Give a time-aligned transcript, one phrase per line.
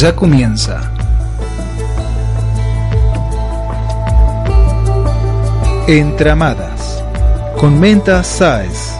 [0.00, 0.80] Ya comienza.
[5.86, 7.04] Entramadas
[7.58, 8.94] con Menta Sáez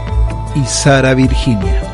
[0.55, 1.90] y Sara Virginia.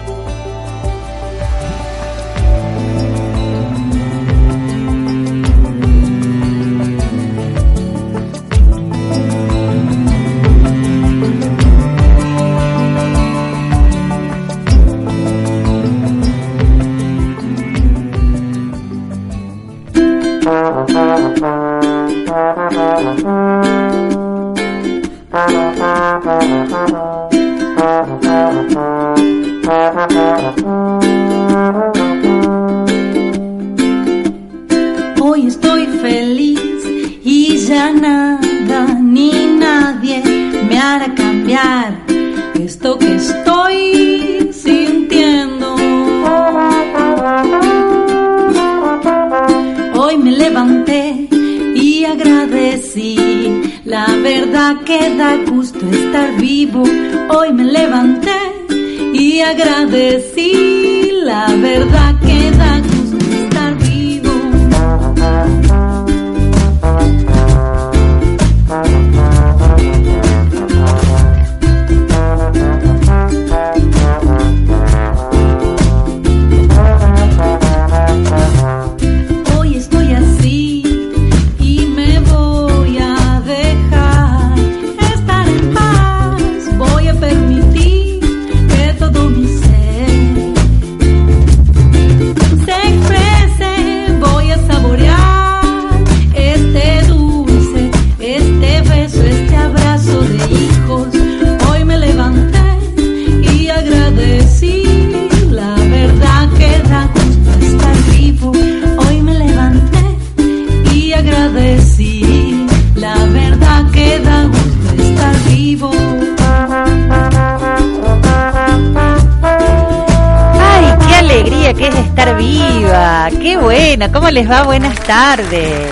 [123.87, 124.13] Bueno!
[124.13, 124.63] ¿Cómo les va?
[124.65, 125.87] Buenas tardes.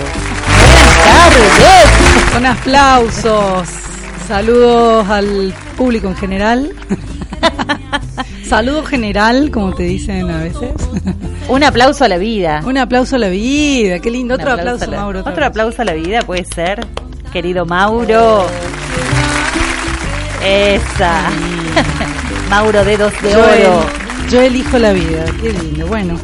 [0.58, 2.32] Buenas tardes.
[2.32, 3.68] Con aplausos.
[4.26, 6.70] Saludos al público en general.
[8.48, 10.70] Saludo general, como te dicen a veces.
[11.48, 12.62] Un aplauso a la vida.
[12.64, 14.34] Un aplauso a la vida, qué lindo.
[14.34, 15.20] Un Otro aplauso, a la- Mauro.
[15.20, 15.46] Otro vez.
[15.46, 16.84] aplauso a la vida puede ser,
[17.32, 18.46] querido Mauro.
[20.44, 21.22] Esa.
[22.50, 23.52] Mauro, dedos de Yo, oro.
[23.54, 25.86] el- yo elijo la vida, qué lindo.
[25.86, 26.18] Bueno,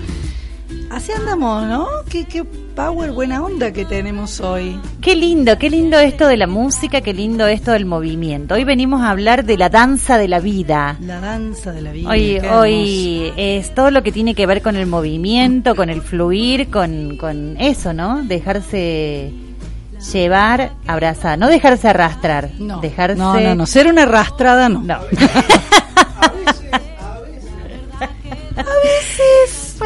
[1.10, 1.88] así andamos, ¿no?
[2.09, 4.78] Qué, qué power, buena onda que tenemos hoy.
[5.00, 8.54] Qué lindo, qué lindo esto de la música, qué lindo esto del movimiento.
[8.54, 10.97] Hoy venimos a hablar de la danza de la vida.
[11.00, 12.10] La danza de la vida.
[12.10, 16.71] Hoy, hoy es todo lo que tiene que ver con el movimiento, con el fluir,
[16.71, 18.22] con, con eso, ¿no?
[18.22, 19.32] Dejarse
[20.12, 22.50] llevar, abrazar, no dejarse arrastrar.
[22.59, 23.16] No, dejarse...
[23.16, 24.82] no, no, no, ser una arrastrada no.
[24.82, 24.98] No.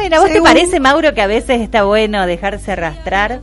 [0.07, 3.41] Bueno, ¿a vos te parece, Mauro, que a veces está bueno dejarse arrastrar?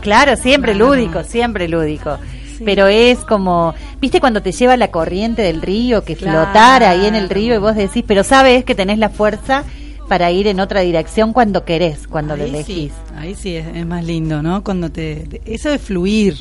[0.00, 2.18] Claro, siempre lúdico, siempre lúdico.
[2.64, 6.42] Pero es como, ¿viste cuando te lleva la corriente del río que Claro.
[6.46, 9.62] flotar ahí en el río y vos decís, pero sabes que tenés la fuerza
[10.08, 12.66] para ir en otra dirección cuando querés, cuando lo ahí elegís?
[12.90, 14.64] sí, ahí sí es, es más lindo, ¿no?
[14.64, 16.38] Cuando te, te- eso es fluir.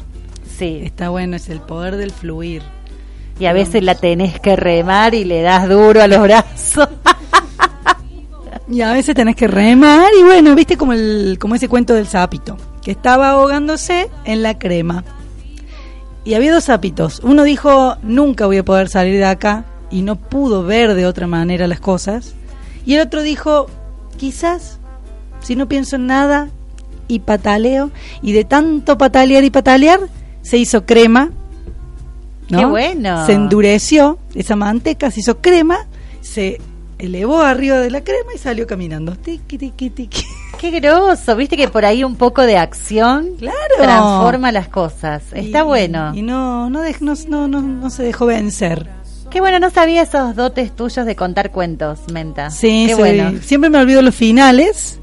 [0.58, 0.82] Sí.
[0.84, 2.64] Está bueno, es el poder del fluir.
[3.40, 6.90] Y a veces la tenés que remar y le das duro a los brazos.
[8.70, 12.08] Y a veces tenés que remar y bueno, viste como el como ese cuento del
[12.08, 15.04] sapito, que estaba ahogándose en la crema.
[16.26, 17.22] Y había dos sapitos.
[17.24, 21.28] Uno dijo, nunca voy a poder salir de acá y no pudo ver de otra
[21.28, 22.34] manera las cosas.
[22.86, 23.68] Y el otro dijo,
[24.18, 24.80] quizás,
[25.40, 26.50] si no pienso en nada
[27.08, 27.92] y pataleo,
[28.22, 30.02] y de tanto patalear y patalear,
[30.42, 31.32] se hizo crema.
[32.50, 32.60] ¿no?
[32.60, 33.26] Qué bueno.
[33.26, 35.88] Se endureció esa manteca, se hizo crema,
[36.20, 36.60] se
[37.00, 39.16] elevó arriba de la crema y salió caminando.
[39.16, 40.24] Tiqui, tiqui, tiqui.
[40.60, 43.58] Qué groso, viste que por ahí un poco de acción Claro.
[43.80, 45.24] transforma las cosas.
[45.34, 46.12] Está Y- bueno.
[46.16, 48.88] Y no, no, dej- no, no, no, no se dejó vencer.
[49.30, 52.50] Qué bueno, no sabía esos dotes tuyos de contar cuentos, Menta.
[52.50, 53.40] Sí, Qué bueno.
[53.44, 55.00] siempre me olvido los finales,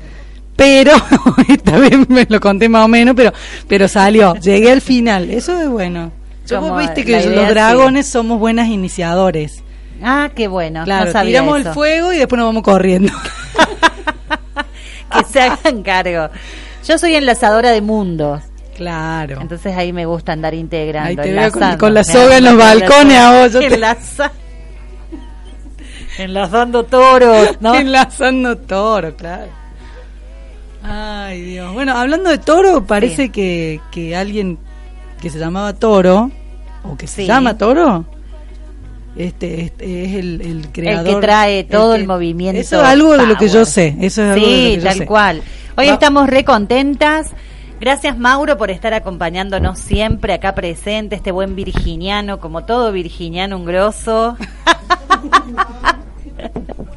[0.57, 0.93] pero
[1.49, 3.33] esta vez me lo conté más o menos, pero
[3.69, 6.11] pero salió, llegué al final, eso es bueno.
[6.47, 7.29] Yo vos viste que los sí.
[7.55, 9.63] dragones somos buenas iniciadores.
[10.05, 10.85] Ah, qué bueno.
[10.85, 11.69] Claro, no sabía tiramos eso.
[11.71, 13.13] el fuego y después nos vamos corriendo.
[15.11, 16.29] Que se hagan cargo.
[16.87, 18.43] Yo soy enlazadora de mundos.
[18.77, 19.41] claro.
[19.41, 21.23] Entonces ahí me gusta andar integrando.
[21.23, 24.33] Ahí te veo con- la soga en los balcones a vos, yo te- Enlaza-
[26.19, 27.75] Enlazando toros, ¿no?
[27.75, 29.49] Enlazando toro, claro.
[30.83, 31.73] Ay, Dios.
[31.73, 33.29] Bueno, hablando de toro, parece Sí.
[33.31, 34.59] que, que alguien
[35.23, 36.31] que se llamaba Toro,
[36.85, 37.27] o que se Sí.
[37.27, 38.05] llama Toro,
[39.17, 41.21] este, este es el, el creador.
[41.21, 43.97] trae todo el que- movimiento Eso es algo de lo que yo sé.
[44.01, 45.07] Eso es algo de Sí, lo que yo tal sé.
[45.07, 45.43] cual.
[45.77, 47.31] Hoy Va- estamos re contentas.
[47.81, 53.65] Gracias Mauro por estar acompañándonos siempre acá presente, este buen virginiano, como todo virginiano, un
[53.67, 54.37] grosso.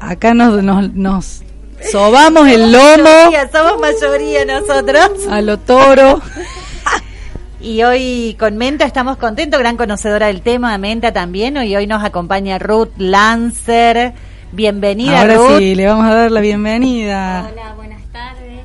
[0.00, 1.42] Acá nos, nos, nos
[1.90, 5.10] sobamos el lomo Mayoría, somos mayoría nosotros.
[5.30, 6.20] a lo toro.
[7.60, 11.56] Y hoy con Menta estamos contentos, gran conocedora del tema, Menta también.
[11.56, 14.12] Y hoy nos acompaña Ruth Lancer.
[14.52, 15.58] Bienvenida, Ahora Ruth.
[15.58, 17.50] sí, le vamos a dar la bienvenida.
[17.52, 18.60] Hola, buenas tardes.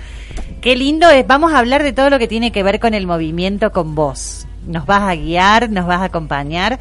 [0.60, 1.26] Qué lindo es.
[1.26, 4.46] Vamos a hablar de todo lo que tiene que ver con el movimiento con vos.
[4.66, 6.78] Nos vas a guiar, nos vas a acompañar,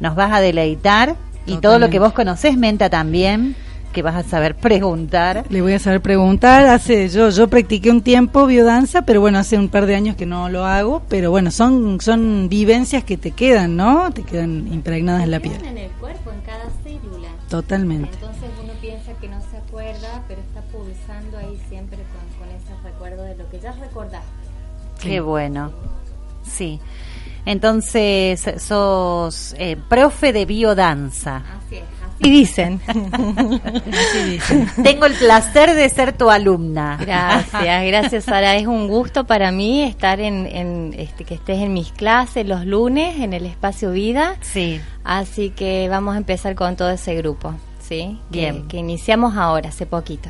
[0.00, 1.16] nos vas a deleitar.
[1.46, 3.54] Y todo lo que vos conocés, Menta también,
[3.96, 5.46] que vas a saber preguntar.
[5.48, 6.66] Le voy a saber preguntar.
[6.66, 10.26] Hace yo yo practiqué un tiempo biodanza, pero bueno, hace un par de años que
[10.26, 11.02] no lo hago.
[11.08, 14.10] Pero bueno, son son vivencias que te quedan, ¿no?
[14.12, 15.64] Te quedan impregnadas en la piel.
[15.64, 17.28] En el cuerpo, en cada célula.
[17.48, 18.10] Totalmente.
[18.12, 22.74] Entonces uno piensa que no se acuerda, pero está pulsando ahí siempre con, con ese
[22.84, 24.28] recuerdo de lo que ya recordaste.
[25.00, 25.72] Qué bueno.
[26.44, 26.78] Sí.
[27.46, 31.36] Entonces, sos eh, profe de biodanza.
[31.36, 31.84] Así es,
[32.20, 32.80] así Y dicen.
[34.82, 36.98] Tengo el placer de ser tu alumna.
[37.00, 38.56] Gracias, gracias Sara.
[38.56, 42.64] Es un gusto para mí estar en, en, este, que estés en mis clases los
[42.66, 44.36] lunes en el espacio Vida.
[44.40, 44.80] Sí.
[45.04, 48.18] Así que vamos a empezar con todo ese grupo, ¿sí?
[48.30, 48.66] Bien.
[48.68, 50.28] Que, iniciamos ahora, hace poquito.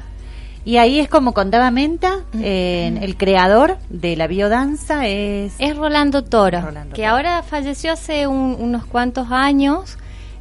[0.65, 5.55] Y ahí es como contaba Menta, eh, el creador de la biodanza es...
[5.59, 7.15] Es Rolando Toro, Rolando que Toro.
[7.15, 9.97] ahora falleció hace un- unos cuantos años.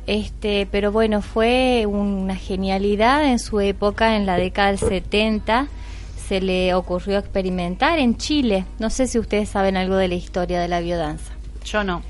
[0.07, 5.67] Este, pero bueno, fue una genialidad en su época, en la década del 70,
[6.27, 8.65] se le ocurrió experimentar en Chile.
[8.79, 11.33] No sé si ustedes saben algo de la historia de la biodanza.
[11.63, 12.01] Yo no.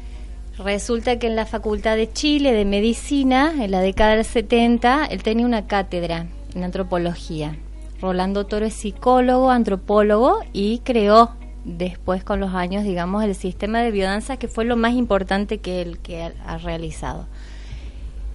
[0.58, 5.22] Resulta que en la Facultad de Chile de Medicina, en la década del 70, él
[5.22, 7.58] tenía una cátedra en antropología.
[8.02, 11.32] Rolando Toro es psicólogo, antropólogo y creó
[11.66, 15.82] después con los años, digamos, el sistema de biodanza que fue lo más importante que
[15.82, 17.28] él que ha, ha realizado.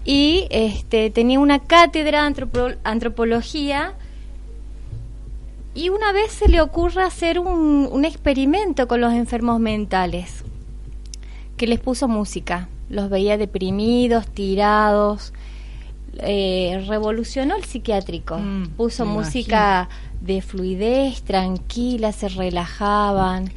[0.05, 3.95] Y este tenía una cátedra de antropo- antropología
[5.75, 10.43] y una vez se le ocurre hacer un, un experimento con los enfermos mentales
[11.57, 12.69] que les puso música.
[12.89, 15.33] Los veía deprimidos, tirados.
[16.19, 18.37] eh, revolucionó el psiquiátrico.
[18.39, 19.89] Mm, puso música
[20.21, 23.53] de fluidez, tranquila, se relajaban.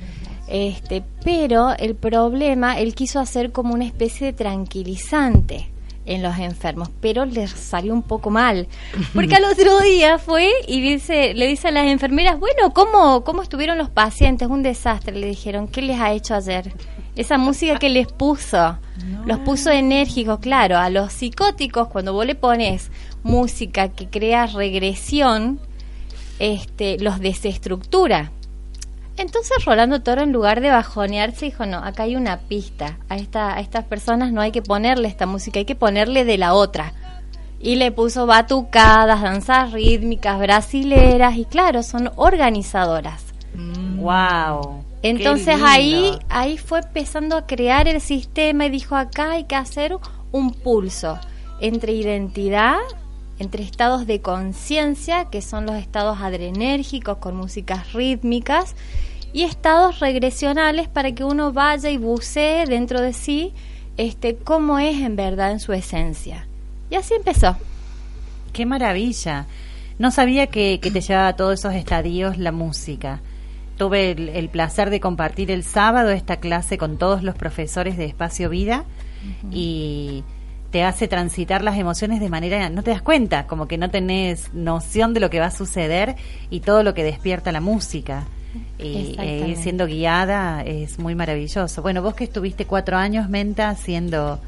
[0.48, 5.70] Este, pero el problema, él quiso hacer como una especie de tranquilizante
[6.06, 8.68] en los enfermos, pero les salió un poco mal.
[9.14, 13.42] Porque al otro día fue y dice, le dice a las enfermeras, bueno, ¿cómo, ¿cómo
[13.42, 14.48] estuvieron los pacientes?
[14.48, 16.74] Un desastre, le dijeron, ¿qué les ha hecho ayer?
[17.16, 18.78] Esa música que les puso,
[19.26, 22.90] los puso enérgicos, claro, a los psicóticos cuando vos le pones
[23.22, 25.60] música que crea regresión,
[26.40, 28.32] este, los desestructura.
[29.18, 33.56] Entonces Rolando Toro en lugar de bajonearse dijo, no, acá hay una pista, a, esta,
[33.56, 36.94] a estas personas no hay que ponerle esta música, hay que ponerle de la otra.
[37.60, 43.24] Y le puso batucadas, danzas rítmicas, brasileras, y claro, son organizadoras.
[43.98, 44.84] Wow.
[45.04, 49.96] Entonces ahí, ahí fue empezando a crear el sistema y dijo acá hay que hacer
[50.32, 51.20] un pulso
[51.60, 52.80] entre identidad,
[53.44, 58.76] entre estados de conciencia, que son los estados adrenérgicos con músicas rítmicas,
[59.34, 63.52] y estados regresionales para que uno vaya y bucee dentro de sí
[63.98, 66.48] este cómo es en verdad en su esencia.
[66.90, 67.58] Y así empezó.
[68.54, 69.48] Qué maravilla.
[70.00, 73.22] No sabía que, que te llevaba a todos esos estadios la música.
[73.78, 78.06] Tuve el, el placer de compartir el sábado esta clase con todos los profesores de
[78.06, 78.86] Espacio Vida
[79.52, 80.24] y
[80.74, 84.52] te hace transitar las emociones de manera, no te das cuenta, como que no tenés
[84.56, 86.16] noción de lo que va a suceder
[86.50, 88.24] y todo lo que despierta la música.
[88.80, 89.56] Y e Exactamente.
[89.62, 91.84] siendo guiada es muy maravilloso.
[91.84, 94.40] Bueno, vos que estuviste cuatro años, Menta, siendo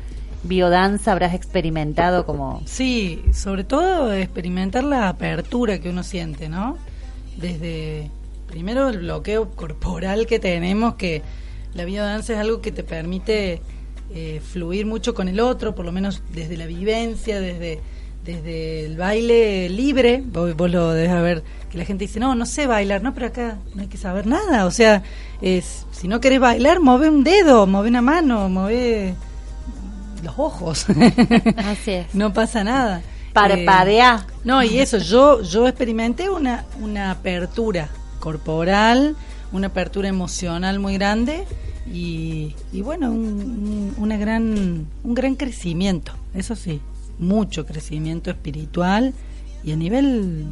[0.41, 2.63] biodanza habrás experimentado como...
[2.65, 6.79] Sí, sobre todo experimentar la apertura que uno siente, ¿no?
[7.38, 8.10] Desde,
[8.48, 11.22] primero, el bloqueo corporal que tenemos, que
[11.75, 13.62] la biodanza es algo que te permite
[14.12, 17.82] eh, fluir mucho con el otro, por lo menos desde la vivencia, desde,
[18.24, 20.22] desde el baile libre.
[20.26, 23.28] Vos, vos lo debes haber, que la gente dice, no, no sé bailar, no, pero
[23.28, 24.66] acá no hay que saber nada.
[24.66, 25.02] O sea,
[25.42, 29.16] es, si no querés bailar, mueve un dedo, mueve una mano, mueve
[30.24, 30.86] los ojos.
[31.58, 32.14] Así es.
[32.14, 33.02] no pasa nada.
[33.34, 34.26] Parpadea.
[34.28, 39.16] Eh, no, y eso, yo, yo experimenté una, una apertura corporal,
[39.52, 41.46] una apertura emocional muy grande
[41.92, 46.82] y, y bueno, un, un- una gran, un gran crecimiento, eso sí,
[47.20, 49.13] mucho crecimiento espiritual
[49.63, 50.46] y a nivel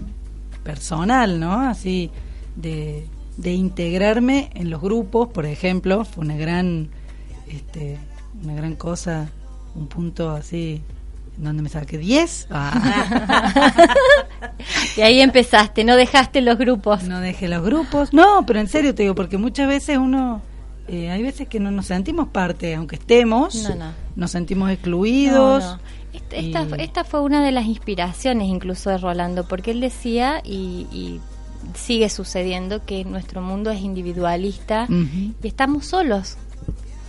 [0.63, 1.59] personal, ¿no?
[1.61, 2.09] Así
[2.55, 3.05] de,
[3.37, 6.89] de integrarme en los grupos, por ejemplo, fue una gran,
[7.47, 7.97] este,
[8.43, 9.29] una gran cosa,
[9.75, 10.81] un punto así
[11.37, 12.47] en donde me saqué 10.
[14.95, 17.03] Y ahí empezaste, no dejaste los grupos.
[17.03, 18.13] No dejé los grupos.
[18.13, 20.41] No, pero en serio te digo, porque muchas veces uno,
[20.87, 23.91] eh, hay veces que no nos sentimos parte, aunque estemos, No, no.
[24.15, 25.63] nos sentimos excluidos.
[25.63, 25.79] No.
[26.13, 30.41] Esta, esta, Y- esta fue una de las inspiraciones incluso de Rolando, porque él decía,
[30.43, 31.19] y, y
[31.73, 36.37] sigue sucediendo, que nuestro mundo es individualista y estamos solos.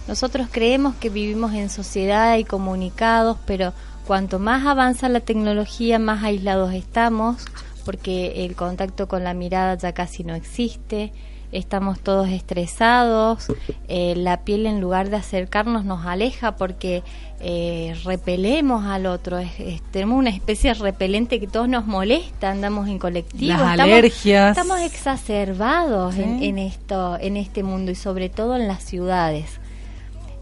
[0.08, 3.72] Nosotros creemos que vivimos en sociedad y comunicados, pero
[4.06, 7.44] cuanto más avanza la tecnología, más aislados estamos,
[7.84, 11.12] porque el contacto con la mirada ya casi no existe,
[11.52, 13.46] estamos todos estresados,
[13.88, 17.02] eh, la piel en lugar de acercarnos nos aleja porque
[17.46, 22.50] eh, repelemos al otro, es- es- tenemos una especie de repelente que todos nos molesta,
[22.50, 24.56] andamos en colectivo, Las estamos- alergias.
[24.56, 29.60] estamos exacerbados en, en esto, en este mundo y sobre todo en las ciudades.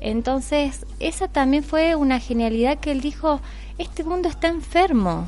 [0.01, 3.41] Entonces, esa también fue una genialidad que él dijo,
[3.79, 5.27] este mundo está enfermo.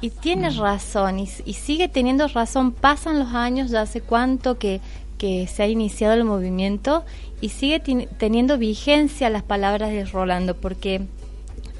[0.00, 0.58] Y tiene Mm.
[0.58, 2.72] razón, y, y sigue teniendo razón.
[2.72, 4.80] Pasan los años, ya hace cuánto que,
[5.18, 7.04] que se ha iniciado el movimiento,
[7.40, 11.02] y sigue teniendo vigencia las palabras de Rolando, porque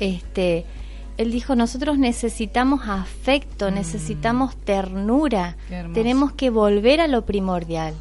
[0.01, 0.65] este
[1.19, 5.69] él dijo, nosotros necesitamos afecto, necesitamos ternura, Mm.
[5.69, 5.95] Qué hermoso.
[5.95, 7.95] tenemos que volver a lo primordial.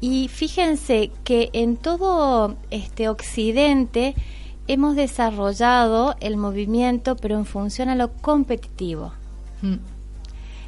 [0.00, 4.14] Y fíjense que en todo este occidente
[4.68, 9.12] hemos desarrollado el movimiento, pero en función a lo competitivo.
[9.62, 9.76] Mm.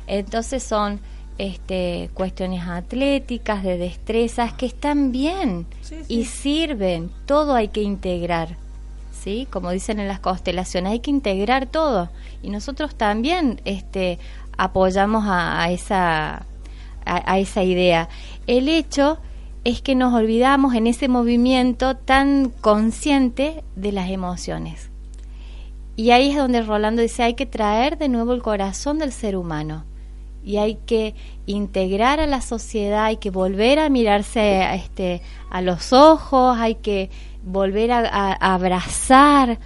[0.06, 1.00] Entonces son
[1.38, 7.10] este, cuestiones atléticas, de destrezas, que están bien Sí, y sirven.
[7.26, 8.56] Todo hay que integrar.
[9.12, 9.46] ¿Sí?
[9.50, 12.08] Como dicen en las constelaciones, hay que integrar todo.
[12.42, 14.18] Y nosotros también este,
[14.56, 16.46] apoyamos a, a esa,
[17.04, 18.08] a, a esa idea.
[18.46, 19.18] El hecho
[19.64, 24.90] es que nos olvidamos en ese movimiento tan consciente de las emociones.
[25.96, 29.36] Y ahí es donde Rolando dice, hay que traer de nuevo el corazón del ser
[29.36, 29.84] humano
[30.42, 31.14] y hay que
[31.44, 36.76] integrar a la sociedad, hay que volver a mirarse a, este, a los ojos, hay
[36.76, 37.10] que
[37.44, 39.58] volver a, a- a abrazar,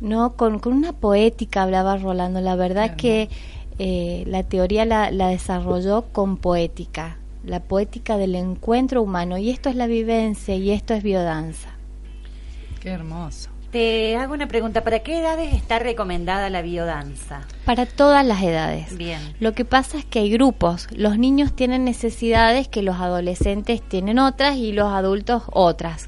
[0.00, 0.32] ¿no?
[0.34, 3.28] Con, con una poética hablaba Rolando, la verdad que
[3.78, 7.17] eh, la teoría la, la desarrolló con poética,
[7.48, 11.70] la poética del encuentro humano y esto es la vivencia y esto es biodanza.
[12.80, 13.50] Qué hermoso.
[13.70, 17.42] Te hago una pregunta, ¿para qué edades está recomendada la biodanza?
[17.66, 18.96] Para todas las edades.
[18.96, 19.20] Bien.
[19.40, 20.88] Lo que pasa es que hay grupos.
[20.92, 26.06] Los niños tienen necesidades que los adolescentes tienen otras y los adultos otras.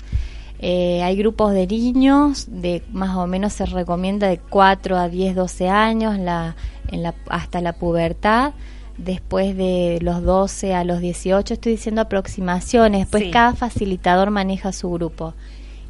[0.59, 5.35] Eh, hay grupos de niños, de más o menos se recomienda de 4 a 10,
[5.35, 6.57] 12 años la,
[6.91, 8.53] en la, hasta la pubertad.
[9.05, 13.09] Después de los 12 a los 18, estoy diciendo aproximaciones.
[13.11, 13.31] Sí.
[13.31, 15.35] cada facilitador maneja su grupo.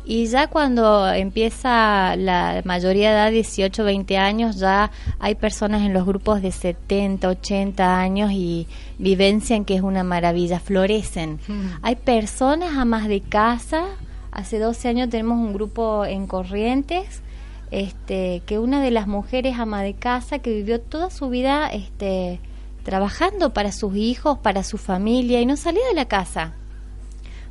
[0.05, 5.93] Y ya cuando empieza la mayoría de edad, 18, 20 años, ya hay personas en
[5.93, 8.67] los grupos de 70, 80 años y
[8.99, 11.39] vivencian que es una maravilla, florecen.
[11.83, 13.85] Hay personas amas de casa,
[14.31, 17.23] hace 12 años tenemos un grupo en Corrientes,
[17.71, 22.41] este, que una de las mujeres ama de casa que vivió toda su vida este,
[22.83, 26.55] trabajando para sus hijos, para su familia y no salía de la casa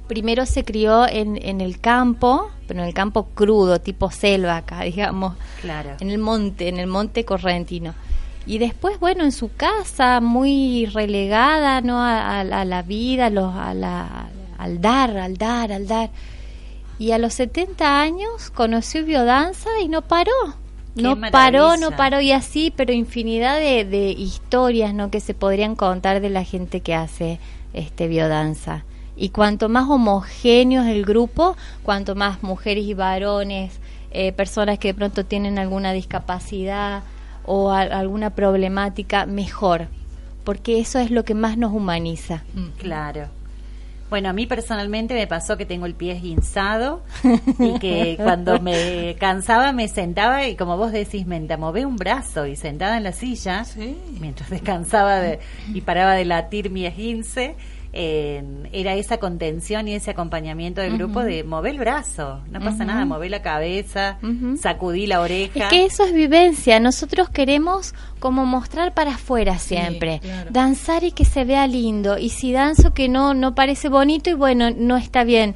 [0.07, 4.81] primero se crió en, en el campo, pero en el campo crudo, tipo selva acá,
[4.83, 5.91] digamos, Claro.
[5.99, 7.93] en el monte, en el monte correntino.
[8.47, 12.01] Y después, bueno, en su casa, muy relegada, ¿no?
[12.01, 16.09] A, a- a la vida, a los- a la- al dar, al dar, al dar.
[16.97, 20.31] Y a los 70 años conoció biodanza y no paró.
[20.95, 25.09] No paró, no paró y así, pero infinidad de, de historias, ¿no?
[25.11, 27.39] Que se podrían contar de la gente que hace
[27.73, 28.83] este biodanza.
[29.15, 33.79] Y cuanto más homogéneo es el grupo, cuanto más mujeres y varones
[34.11, 37.03] eh, personas que de pronto tienen alguna discapacidad
[37.45, 39.87] o a- alguna problemática, mejor,
[40.43, 42.43] porque eso es lo que más nos humaniza.
[42.77, 43.27] Claro.
[44.09, 47.03] Bueno, a mí personalmente me pasó que tengo el pie esguinzado
[47.59, 52.47] y que cuando me cansaba me sentaba y como vos decís, me mové un brazo
[52.47, 53.65] y sentada en la silla,
[54.19, 55.39] mientras descansaba de-
[55.73, 57.55] y paraba de latir mi esguince,
[57.93, 62.85] eh, era esa contención y ese acompañamiento del grupo de mover el brazo, no pasa
[62.85, 64.57] nada, mover la cabeza, Ujú.
[64.57, 65.63] sacudí la oreja.
[65.65, 66.79] Es que eso es vivencia.
[66.79, 70.19] Nosotros queremos como mostrar para afuera siempre.
[70.21, 70.51] claro.
[70.51, 72.17] Danzar y que se vea lindo.
[72.17, 75.55] Y si danzo que no, no parece bonito y bueno, no está bien.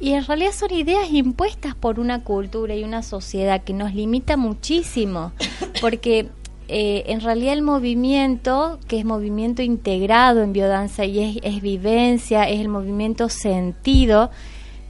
[0.00, 4.36] Y en realidad son ideas impuestas por una cultura y una sociedad que nos limita
[4.36, 5.32] muchísimo.
[5.80, 6.28] Porque
[6.68, 12.48] eh, en realidad el movimiento, que es movimiento integrado en biodanza y es, es vivencia,
[12.48, 14.30] es el movimiento sentido,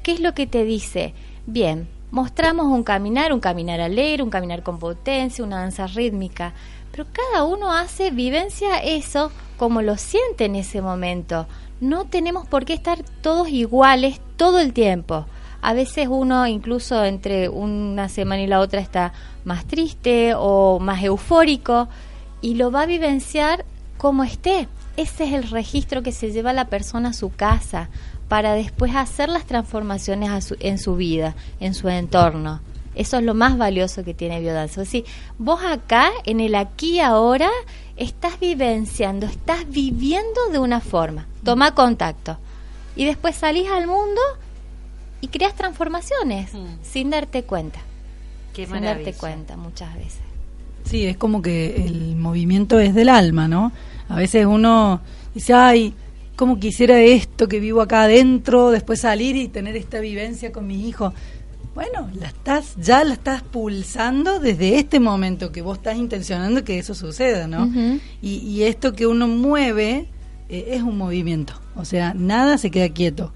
[0.02, 1.14] ¿qué es lo que te dice?
[1.46, 6.54] Bien, mostramos un caminar, un caminar alegre, un caminar con potencia, una danza rítmica,
[6.90, 11.46] pero cada uno hace, vivencia eso como lo siente en ese momento.
[11.80, 15.26] No tenemos por qué estar todos iguales todo el tiempo.
[15.60, 19.12] A veces uno incluso entre una semana y la otra está
[19.46, 21.88] más triste o más eufórico
[22.42, 23.64] y lo va a vivenciar
[23.96, 24.68] como esté.
[24.98, 27.88] Ese es el registro que se lleva la persona a su casa
[28.28, 32.60] para después hacer las transformaciones a su- en su vida, en su entorno.
[32.94, 34.82] Eso es lo más valioso que tiene biodanza.
[34.82, 35.04] Es decir,
[35.38, 37.50] vos acá, en el aquí y ahora,
[37.96, 41.26] estás vivenciando, estás viviendo de una forma.
[41.44, 42.38] Toma contacto.
[42.96, 44.20] Y después salís al mundo
[45.20, 46.66] y creas transformaciones Mm.
[46.82, 47.78] sin darte cuenta.
[48.56, 49.04] Qué sin maravilla.
[49.04, 50.20] darte cuenta muchas veces.
[50.84, 53.70] Sí, es como que el movimiento es del alma, ¿no?
[54.08, 55.02] A veces uno
[55.34, 55.92] dice, ay,
[56.36, 60.88] cómo quisiera esto que vivo acá adentro, después salir y tener esta vivencia con mi
[60.88, 61.12] hijo.
[61.74, 66.78] Bueno, la estás, ya la estás pulsando desde este momento que vos estás intencionando que
[66.78, 67.70] eso suceda, ¿no?
[68.22, 70.08] Y esto que uno mueve
[70.48, 73.34] eh, es un movimiento, o sea, nada se queda quieto.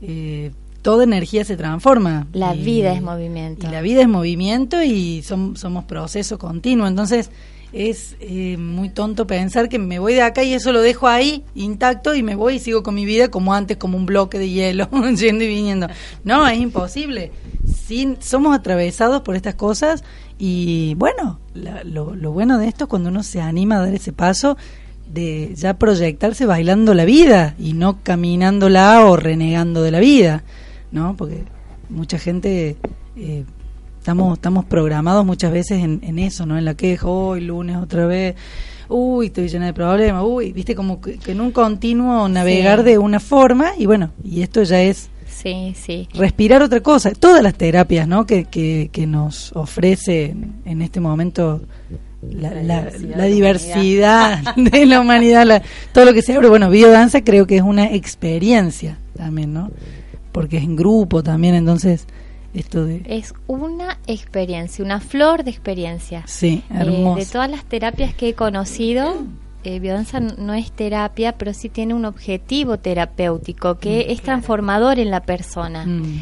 [0.00, 2.26] Eh, toda energía se transforma.
[2.32, 3.66] La Y- vida es movimiento.
[3.66, 6.86] y la vida es movimiento y som- somos proceso continuo.
[6.86, 7.30] Entonces
[7.72, 11.44] es eh, muy tonto pensar que me voy de acá y eso lo dejo ahí
[11.54, 14.48] intacto y me voy y sigo con mi vida como antes, como un bloque de
[14.50, 15.86] hielo, yendo y viniendo.
[16.24, 17.30] No, es imposible.
[17.86, 20.02] Sí, somos atravesados por estas cosas
[20.38, 23.94] y bueno, la- lo, lo bueno de esto es cuando uno se anima a dar
[23.94, 24.56] ese paso
[25.12, 30.42] de ya proyectarse bailando la vida y no caminándola o renegando de la vida,
[30.92, 31.16] ¿no?
[31.16, 31.44] Porque
[31.88, 32.76] mucha gente
[33.16, 33.44] eh,
[33.98, 36.56] estamos estamos programados muchas veces en, en eso, ¿no?
[36.58, 38.34] En la queja, hoy lunes otra vez,
[38.88, 42.84] uy, estoy llena de problemas, uy, viste como que, que en un continuo navegar Sí.
[42.86, 46.08] de una forma y bueno, y esto ya es Sí, sí.
[46.14, 47.12] respirar otra cosa.
[47.12, 48.26] Todas las terapias ¿no?
[48.26, 51.62] que, que, que nos ofrece en, este momento
[52.30, 56.48] la, la- la diversidad, de la humanidad, la- todo lo que se abre.
[56.48, 59.70] Bueno, biodanza creo que es una experiencia también, ¿no?
[60.32, 62.06] Porque es en grupo también, entonces
[62.54, 63.02] esto de...
[63.06, 66.22] Es una experiencia, una flor de experiencia.
[66.26, 67.18] Sí, Eh, hermoso.
[67.20, 69.14] de todas las terapias que he conocido,
[69.64, 75.10] eh, biodanza no es terapia, pero sí tiene un objetivo terapéutico que es transformador en
[75.10, 75.84] la persona.
[75.86, 76.20] Mm,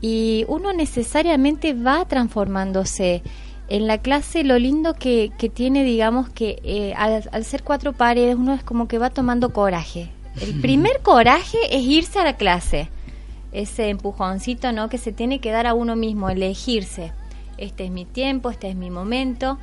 [0.00, 3.22] Y uno necesariamente va transformándose.
[3.68, 7.92] En la clase lo lindo que, que tiene, digamos, que eh, al, al ser cuatro
[7.92, 10.08] paredes, uno es como que va tomando coraje.
[10.40, 12.88] El primer coraje es irse a la clase.
[13.52, 14.88] Ese empujoncito, ¿no?
[14.88, 17.12] Que se tiene que dar a uno mismo, elegirse.
[17.56, 19.58] Este es mi tiempo, este es mi momento.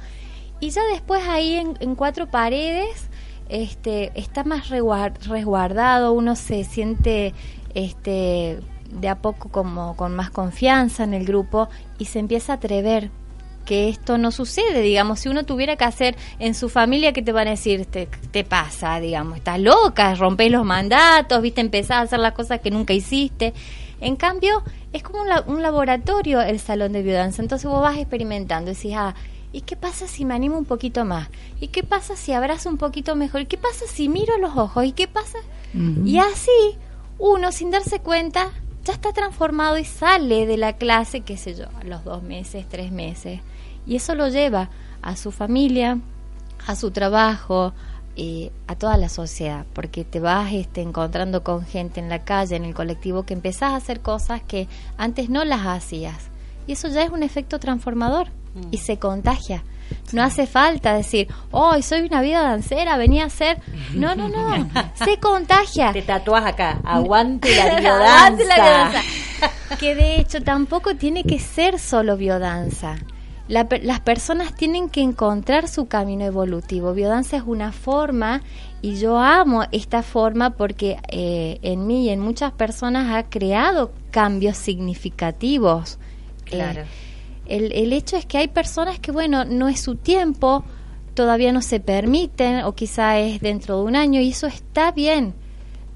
[0.60, 3.10] Y ya después ahí en, en cuatro paredes
[3.50, 7.34] este, está más resguardado, uno se siente
[7.74, 8.60] este,
[8.92, 11.70] de a poco como con más confianza en el grupo
[12.00, 13.12] y se empieza a atrever
[13.66, 17.32] que esto no sucede, digamos, si uno tuviera que hacer en su familia, ¿qué te
[17.32, 17.86] van a decir?
[17.86, 22.62] Te, te pasa, digamos, estás loca, rompés los mandatos, viste, empezás a hacer las cosas
[22.62, 23.54] que nunca hiciste.
[24.00, 28.72] En cambio, es como un, un laboratorio el salón de biodanza, entonces vos vas experimentando,
[28.72, 29.16] decís, ah,
[29.52, 31.30] ¿y qué pasa si me animo un poquito más?
[31.60, 33.42] ¿Y qué pasa si abrazo un poquito mejor?
[33.42, 34.86] ¿Y qué pasa si miro los ojos?
[34.86, 35.40] ¿Y qué pasa?
[36.06, 36.78] Y así,
[37.18, 38.52] uno sin darse cuenta,
[38.86, 42.66] ya está transformado y sale de la clase, qué sé yo, a los dos meses,
[42.70, 43.42] tres meses.
[43.86, 44.70] Y eso lo lleva
[45.02, 46.00] a su familia,
[46.68, 47.74] a su trabajo,
[48.18, 52.56] eh, a toda la sociedad, porque te vas este, encontrando con gente en la calle,
[52.56, 54.68] en el colectivo, que empezás a hacer cosas que
[54.98, 56.16] antes no las hacías.
[56.66, 58.28] Y eso ya es un efecto transformador
[58.72, 59.64] y se contagia.
[60.14, 63.60] No hace falta decir, hoy soy una vida dancera, venía a ser.
[63.94, 64.68] No, no, no.
[64.96, 65.92] Se contagia.
[65.94, 66.80] Te tatuás acá.
[66.86, 68.56] Aguante la Aguante la biodanza.
[68.56, 69.02] biodanza.
[69.80, 72.96] que de hecho tampoco tiene que ser solo biodanza.
[73.48, 76.94] La per- las personas tienen que encontrar su camino evolutivo.
[76.94, 78.42] Biodanza es una forma
[78.82, 83.92] y yo amo esta forma porque eh, en mí y en muchas personas ha creado
[84.10, 86.00] cambios significativos.
[86.46, 86.82] Claro.
[86.82, 86.86] Eh,
[87.48, 90.64] el, el hecho es que hay personas que, bueno, no es su tiempo,
[91.14, 95.36] todavía no se permiten o quizá es dentro de un año y eso está bien.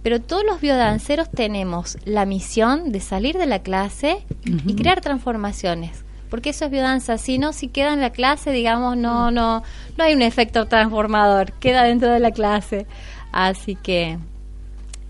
[0.03, 6.05] Pero todos los biodanceros tenemos la misión de salir de la clase y crear transformaciones.
[6.29, 7.17] Porque eso es biodanza.
[7.17, 9.63] Si no, si queda en la clase, digamos, no, no,
[9.97, 11.53] no hay un efecto transformador.
[11.53, 12.85] Queda dentro de la clase.
[13.31, 14.17] Así que,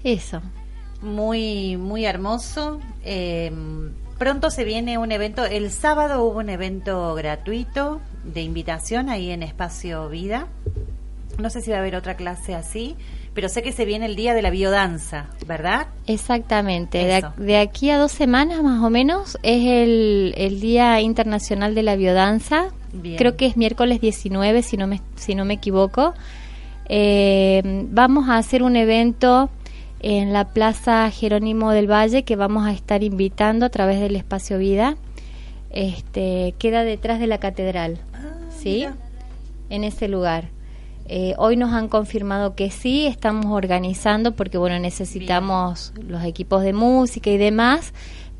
[0.03, 0.41] eso.
[1.01, 2.79] Muy, muy hermoso.
[3.03, 3.51] Eh,
[4.17, 5.45] pronto se viene un evento.
[5.45, 10.47] El sábado hubo un evento gratuito de invitación ahí en Espacio Vida.
[11.37, 12.97] No sé si va a haber otra clase así,
[13.33, 15.87] pero sé que se viene el día de la biodanza, ¿verdad?
[16.07, 17.23] Exactamente.
[17.37, 21.95] De, aquí a dos semanas más o menos es el, el Día Internacional de la
[21.95, 22.69] Biodanza.
[22.91, 23.17] Bien.
[23.17, 26.13] Creo que es miércoles 19, si no me, si no me equivoco.
[26.87, 27.61] Eh,
[27.91, 29.49] vamos a hacer un evento
[29.99, 34.57] en la Plaza Jerónimo del Valle que vamos a estar invitando a través del Espacio
[34.57, 34.97] Vida.
[35.69, 37.99] Este, queda detrás de la catedral.
[38.57, 38.85] ¿Sí?
[39.69, 40.49] en ese lugar.
[41.11, 46.71] Eh, hoy nos han confirmado que sí, estamos organizando porque bueno, necesitamos los equipos de
[46.71, 47.93] música y demás,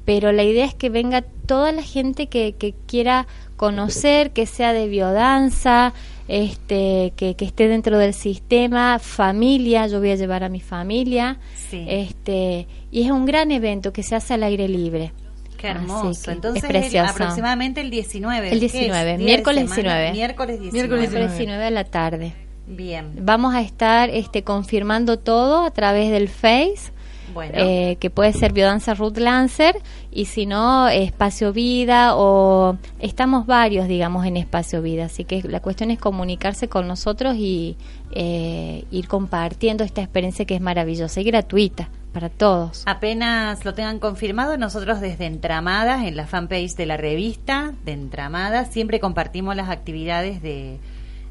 [0.05, 3.25] pero la idea es que venga toda la gente que, que quiera
[3.57, 5.93] conocer, que sea de biodanza,
[6.27, 11.39] este, que, que esté dentro del sistema, familia, yo voy a llevar a mi familia,
[11.71, 11.83] Sí.
[11.89, 15.11] este, y es un gran evento que se hace al aire libre.
[15.57, 16.21] Qué hermoso.
[16.23, 17.11] que Entonces, es el- precioso.
[17.11, 18.51] aproximadamente el 19.
[18.51, 18.71] El ¿qué es?
[18.73, 19.75] 19, ¿Día de miércoles semana?
[19.75, 20.11] 19.
[20.13, 20.71] Miércoles 19.
[20.87, 22.33] Miércoles Miércoles 19 de la tarde.
[22.69, 23.11] Bien.
[23.19, 26.93] Vamos a estar este, confirmando todo a través del Face,
[27.33, 27.53] Bueno.
[27.55, 29.75] eh, que puede ser Biodanza Ruth Lancer,
[30.11, 35.05] y si no, Espacio Vida, o estamos varios, digamos, en Espacio Vida.
[35.05, 37.75] Así que la cuestión es comunicarse con nosotros y
[38.11, 42.83] eh, ir compartiendo esta experiencia que es maravillosa y gratuita para todos.
[42.85, 48.71] Apenas lo tengan confirmado, nosotros desde Entramadas, en la fanpage de la revista de Entramadas,
[48.71, 50.79] siempre compartimos las actividades de,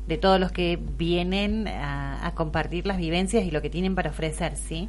[0.08, 4.10] de todos los que vienen a, a compartir las vivencias y lo que tienen para
[4.10, 4.88] ofrecer, ¿sí?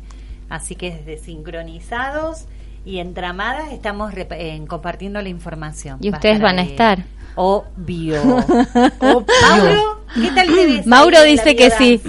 [0.50, 2.46] Así que desde Sincronizados
[2.86, 5.98] y Entramadas estamos rep- en- compartiendo la información.
[6.02, 6.70] Y ustedes van a ahí.
[6.72, 7.04] estar.
[7.36, 8.22] Obvio.
[9.02, 12.02] Mauro, ¿qué tal te ves Mauro dice que sí.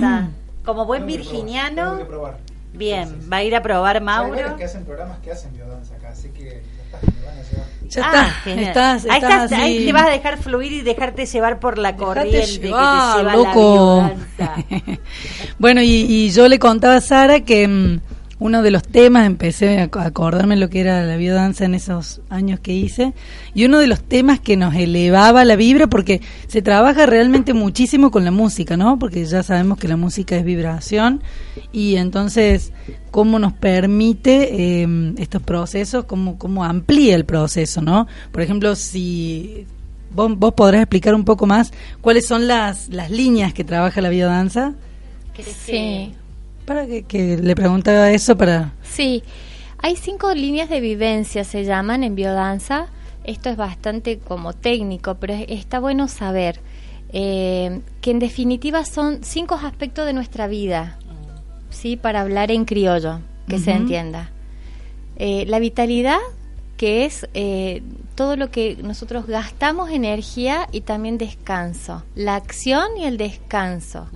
[0.64, 2.38] Como buen Tengo que probar, virginiano, tengo que probar.
[2.73, 4.31] bien, va a ir a probar Hay Mauro.
[4.31, 7.42] varios que hacen programas que hacen biodanza acá, así que ya está, me van a
[7.42, 7.66] llevar.
[7.90, 11.59] Ya Ah, está, estás, ahí, estás ahí te vas a dejar fluir y dejarte llevar
[11.59, 14.03] por la Dejate corriente que te llevar, lleva loco.
[14.38, 15.00] la biodanza.
[15.59, 18.00] bueno, y, y yo le contaba a Sara que mm,
[18.40, 21.74] uno de los temas, empecé a ac- a acordarme lo que era la biodanza en
[21.74, 23.12] esos años que hice,
[23.55, 28.11] y uno de los temas que nos elevaba la vibra, porque se trabaja realmente muchísimo
[28.11, 28.98] con la música, ¿no?
[28.98, 31.22] Porque ya sabemos que la música es vibración,
[31.70, 32.72] y entonces,
[33.11, 38.07] ¿cómo nos permite eh, estos procesos, cómo, cómo amplía el proceso, ¿no?
[38.33, 39.66] Por ejemplo, si
[40.14, 44.09] vos, vos podrás explicar un poco más cuáles son las, las líneas que trabaja la
[44.09, 44.72] biodanza.
[45.66, 46.14] Sí.
[46.71, 48.73] Para que, que le preguntaba eso para...
[48.85, 49.25] Sí,
[49.83, 52.87] hay cinco líneas de vivencia, se llaman en biodanza.
[53.25, 56.61] Esto es bastante como técnico, pero es- está bueno saber
[57.13, 60.97] eh, que en definitiva son cinco aspectos de nuestra vida,
[61.71, 64.31] sí, para hablar en criollo, que se entienda.
[65.17, 66.19] Eh, la vitalidad,
[66.77, 67.83] que es eh,
[68.15, 72.05] todo lo que nosotros gastamos energía y también descanso.
[72.15, 74.07] La acción y el descanso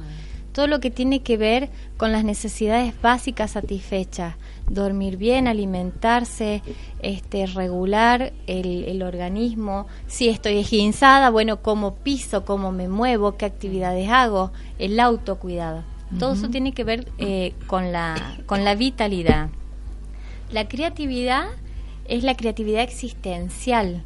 [0.55, 4.37] todo lo que tiene que ver con las necesidades básicas satisfechas,
[4.71, 6.63] dormir bien, alimentarse,
[7.03, 13.47] este, regular el, el organismo, si estoy esguinzada, bueno, cómo piso, cómo me muevo, qué
[13.47, 15.83] actividades hago, el autocuidado.
[16.21, 19.49] Todo eso tiene que ver eh, con, la, con la vitalidad.
[20.53, 21.47] La creatividad
[22.07, 24.05] es la creatividad existencial.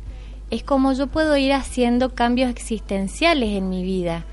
[0.51, 4.25] Es como yo puedo ir haciendo cambios existenciales en mi vida.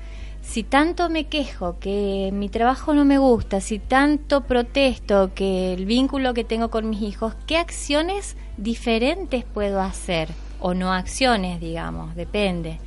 [0.46, 5.84] Si tanto me quejo que mi trabajo no me gusta, si tanto protesto que el
[5.84, 10.28] vínculo que tengo con mis hijos, ¿qué acciones diferentes puedo hacer?
[10.60, 12.78] O no acciones, digamos, depende.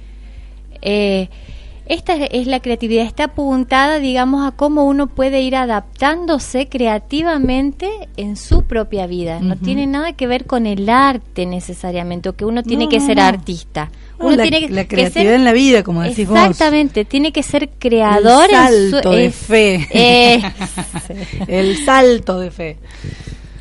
[0.81, 1.29] Eh,
[1.89, 8.37] esta es- la creatividad, está apuntada, digamos, a cómo uno puede ir adaptándose creativamente en
[8.37, 9.39] su propia vida.
[9.41, 12.99] No tiene nada que ver con el arte necesariamente, o que uno tiene No, que
[12.99, 13.23] no, ser no.
[13.23, 13.89] artista.
[14.19, 16.37] No, Uno la, tiene que, la que creatividad ser- en la vida, como decís vos.
[16.37, 19.87] Exactamente, tiene que ser creador El en su- salto de es- fe.
[19.91, 20.41] eh,
[21.47, 22.77] El salto de fe.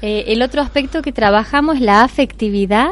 [0.02, 2.88] Eh, el otro aspecto que trabajamos, la afectividad,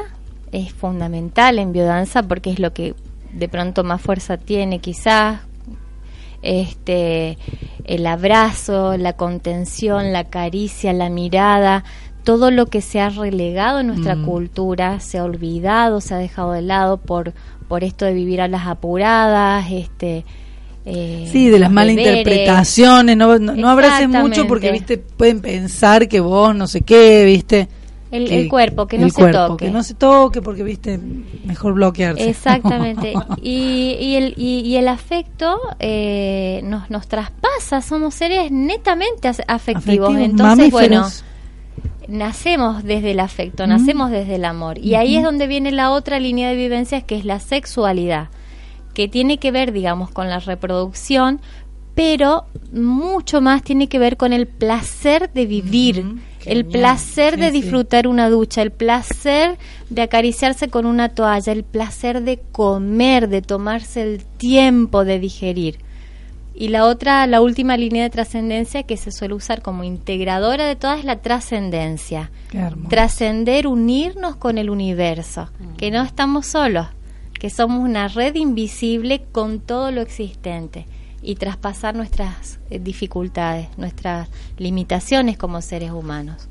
[0.53, 2.95] es fundamental en biodanza porque es lo que
[3.37, 5.41] de pronto más fuerza tiene quizás.
[6.43, 7.39] Este,
[7.85, 11.85] el abrazo, la contención, la caricia, la mirada,
[12.25, 14.25] todo lo que se ha relegado en nuestra Mm.
[14.25, 17.33] cultura, se ha olvidado, se ha dejado de lado por,
[17.69, 20.25] por esto de vivir a las apuradas, este
[20.89, 22.19] eh, Sí, de las los malas deberes.
[22.21, 27.25] interpretaciones, no, no, no abraces mucho porque, viste, pueden pensar que vos no sé qué,
[27.25, 27.69] viste.
[28.17, 29.67] El- el cuerpo, que no el se cuerpo, toque.
[29.67, 30.99] Que no se toque porque, viste,
[31.45, 32.29] mejor bloquearse.
[32.29, 33.13] Exactamente.
[33.43, 40.15] y, y, el, y, y el afecto eh, nos, nos traspasa, somos seres netamente afectivos.
[40.17, 41.07] Entonces, bueno,
[42.09, 44.79] nacemos desde el afecto, nacemos desde el amor.
[44.79, 48.29] Y ahí es donde viene la otra línea de vivencias que es la sexualidad,
[48.95, 51.41] que tiene que ver, digamos, con la reproducción,
[51.95, 56.05] pero mucho más tiene que ver con el placer de vivir,
[56.55, 56.73] genial.
[56.73, 57.61] placer Sí, de sí.
[57.61, 59.59] disfrutar una ducha, el placer
[59.91, 65.79] de acariciarse con una toalla, el placer de comer, de tomarse el tiempo de digerir.
[66.55, 70.75] Y la otra, la última línea de trascendencia que se suele usar como integradora de
[70.75, 72.31] todas es la trascendencia.
[72.89, 76.87] Trascender, unirnos con el universo, que no estamos solos,
[77.39, 80.87] que somos una red invisible con todo lo existente
[81.23, 86.49] y traspasar nuestras eh, dificultades, nuestras limitaciones como seres humanos.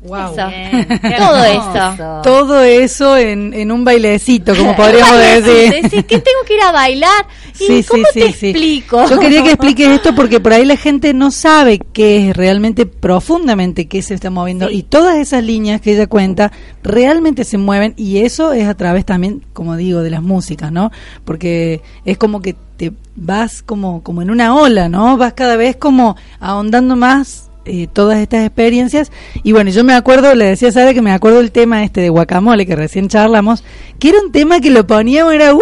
[0.00, 0.32] Wow.
[0.32, 0.48] Eso.
[0.48, 2.20] Bien, qué Todo eso.
[2.22, 5.82] Todo eso en, en un bailecito, como podríamos decir.
[5.82, 7.26] Decís, ¿qué tengo que ir a bailar?
[7.58, 8.46] ¿Y Sí, cómo sí, te sí, sí.
[8.50, 9.08] explico?
[9.08, 12.86] Yo quería que expliques esto porque por ahí la gente no sabe qué es realmente
[12.86, 16.52] profundamente qué se está moviendo y todas esas líneas que ella cuenta
[16.84, 20.92] realmente se mueven y eso es a través también, como digo, de las músicas, ¿no?
[21.24, 25.18] Porque es como que te vas como como en una ola, ¿no?
[25.18, 29.12] Vas cada vez como ahondando más eh, todas estas experiencias
[29.42, 32.00] y bueno yo me acuerdo le decía a Sara que me acuerdo el tema este
[32.00, 33.62] de guacamole que recién charlamos
[33.98, 35.60] que era un tema que lo poníamos era ¡Uy!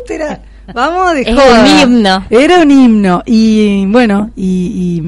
[0.00, 0.40] Este era
[0.74, 1.60] vamos de joda.
[1.60, 2.24] un himno.
[2.30, 4.98] era un himno y bueno y,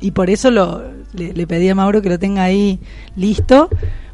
[0.00, 2.78] y, y por eso lo le, le pedí a Mauro que lo tenga ahí
[3.14, 3.68] listo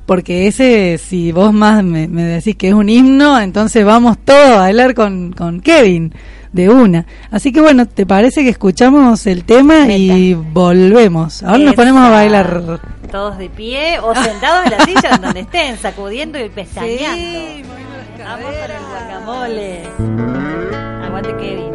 [0.05, 4.57] porque ese si vos más me, me decís que es un himno entonces vamos todos
[4.57, 6.13] a bailar con, con Kevin
[6.53, 7.07] de una.
[7.31, 11.43] Así que bueno, ¿te parece que escuchamos el tema y volvemos?
[11.43, 12.81] Ahora nos ponemos a bailar.
[13.11, 17.69] Todos de pie o sentados en la silla donde estén, sacudiendo y pestañeando.
[18.25, 19.83] Vamos para el guacamole.
[21.05, 21.73] Aguante Kevin.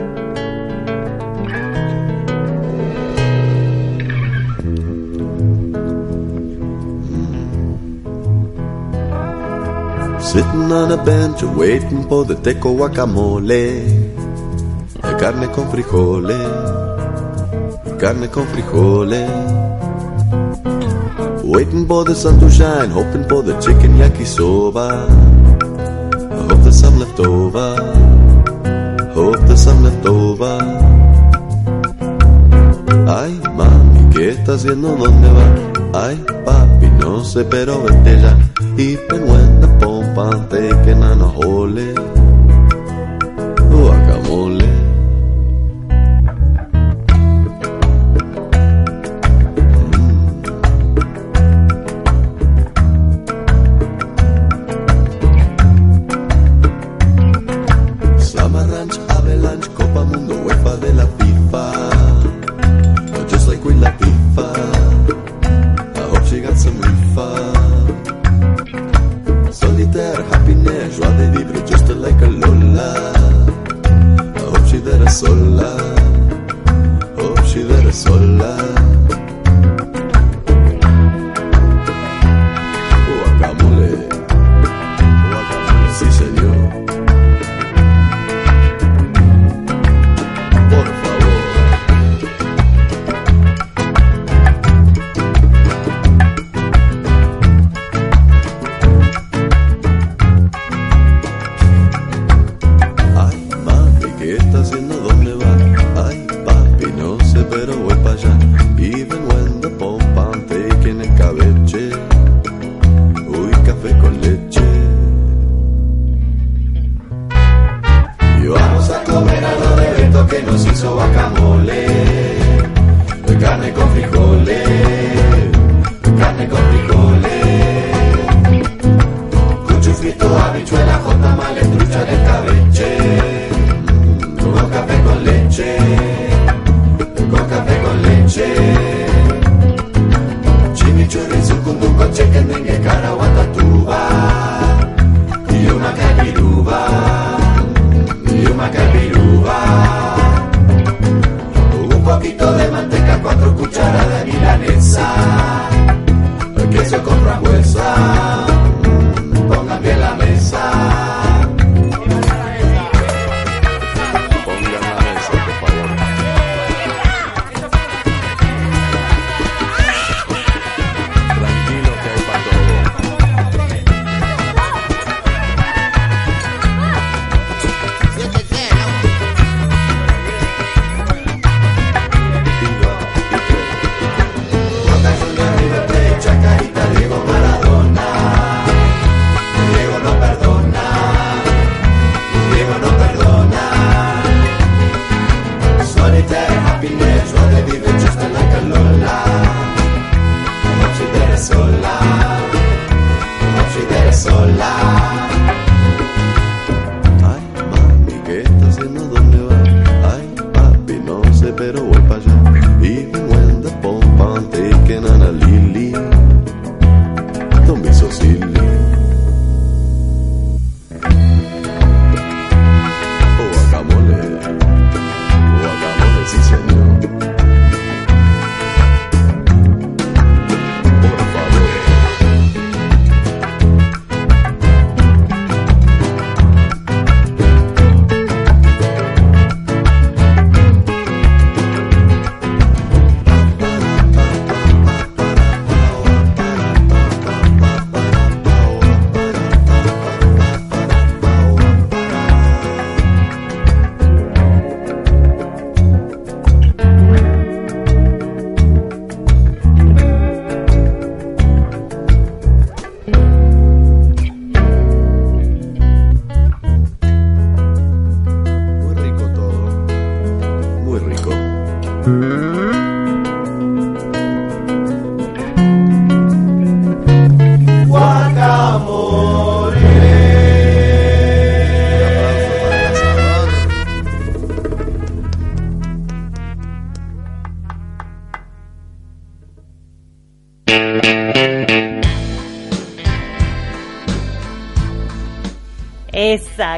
[10.20, 14.16] Sitting on a bench waiting for the teco guacamole.
[15.01, 16.38] La carne con frijoles,
[17.99, 19.29] carne con frijoles.
[21.43, 25.07] Waiting for the sun to shine, hoping for the chicken yakisoba.
[26.31, 27.75] I hope there's some left over.
[29.13, 30.57] Hope there's some left over.
[33.07, 34.95] Ay, mami, ¿qué está haciendo?
[34.95, 36.07] ¿Dónde va?
[36.07, 38.38] Ay, papi, no sé, pero vete ya.
[38.77, 40.29] Even when the pompa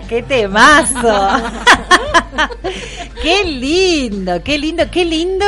[0.07, 1.27] Qué temazo.
[3.21, 5.45] qué lindo, qué lindo, qué lindo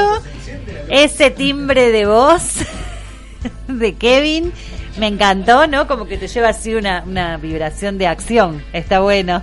[0.90, 2.56] ese timbre de voz
[3.68, 4.52] de Kevin.
[4.98, 5.88] Me encantó, ¿no?
[5.88, 8.64] Como que te lleva así una, vibración de acción.
[8.74, 9.42] Está bueno.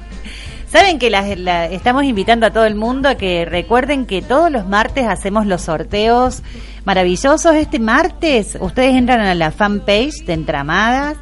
[0.70, 4.50] Saben que la- la- estamos invitando a todo el mundo a que recuerden que todos
[4.50, 6.42] los martes hacemos los sorteos
[6.84, 7.54] maravillosos.
[7.54, 11.16] Este martes ustedes entran a la fanpage de Entramadas,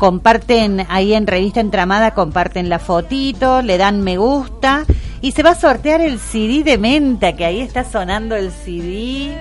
[0.00, 4.86] comparten ahí en Revista Entramada, comparten la fotito, le dan me gusta
[5.20, 9.36] y se va a sortear el CD de Menta, que ahí está sonando el CD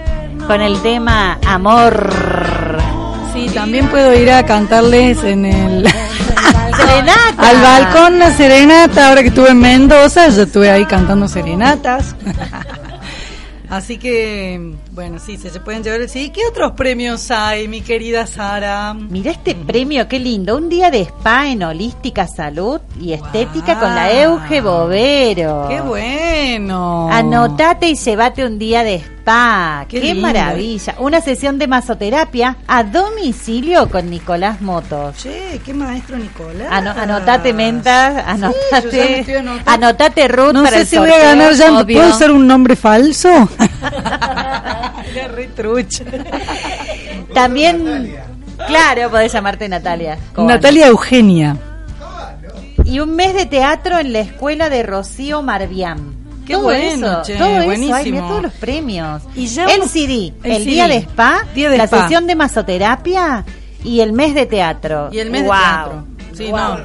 [0.45, 2.77] con el tema Amor.
[3.33, 5.87] Sí, también puedo ir a cantarles en el
[6.75, 7.49] Serenata.
[7.49, 9.07] al balcón una serenata.
[9.07, 12.17] Ahora que estuve en Mendoza, yo estuve ahí cantando serenatas.
[13.69, 16.31] Así que, bueno, sí, se, se pueden llevar el sí.
[16.31, 18.93] ¿Qué otros premios hay, mi querida Sara?
[18.95, 20.57] Mira este premio, qué lindo.
[20.57, 23.79] Un día de spa en holística salud y estética Wow.
[23.83, 25.67] con la Euge Bovero.
[25.69, 27.09] ¡Qué bueno!
[27.11, 29.85] Anotate y llévate un día de spa.
[29.87, 30.95] Qué maravilla.
[30.99, 35.15] Una sesión de masoterapia a domicilio con Nicolás Motos.
[35.17, 36.67] Che, qué maestro Nicolás.
[36.71, 38.45] Ano- anotate mentas, yo ya me
[38.77, 39.71] anotate, anotando.
[39.71, 41.83] anotate Ruth No para sé el si voy a ganar ya.
[41.85, 43.29] ¿Puedo ser un nombre falso?
[45.11, 46.03] Era re trucha.
[47.33, 48.15] También,
[48.67, 50.17] claro, podés llamarte Natalia.
[50.37, 51.57] Natalia Eugenia.
[52.85, 56.15] Y un mes de teatro en la escuela de Rocío Marbián.
[56.45, 59.21] Qué todo bueno, eso, che, todo eso, ay, mirá todos los premios.
[59.35, 60.71] Y ya el CD, el el, CD.
[60.71, 62.01] día de spa, Día de la spa.
[62.01, 63.45] sesión de masoterapia
[63.83, 65.09] y el mes de teatro.
[65.11, 66.05] Y el mes de teatro.
[66.33, 66.79] Sí, no.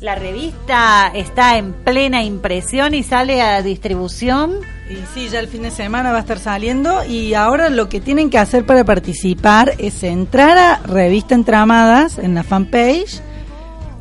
[0.00, 4.56] La revista está en plena impresión y sale a distribución.
[4.92, 7.98] Y sí, ya el fin de semana va a estar saliendo y ahora lo que
[7.98, 13.22] tienen que hacer para participar es entrar a Revista Entramadas en la fanpage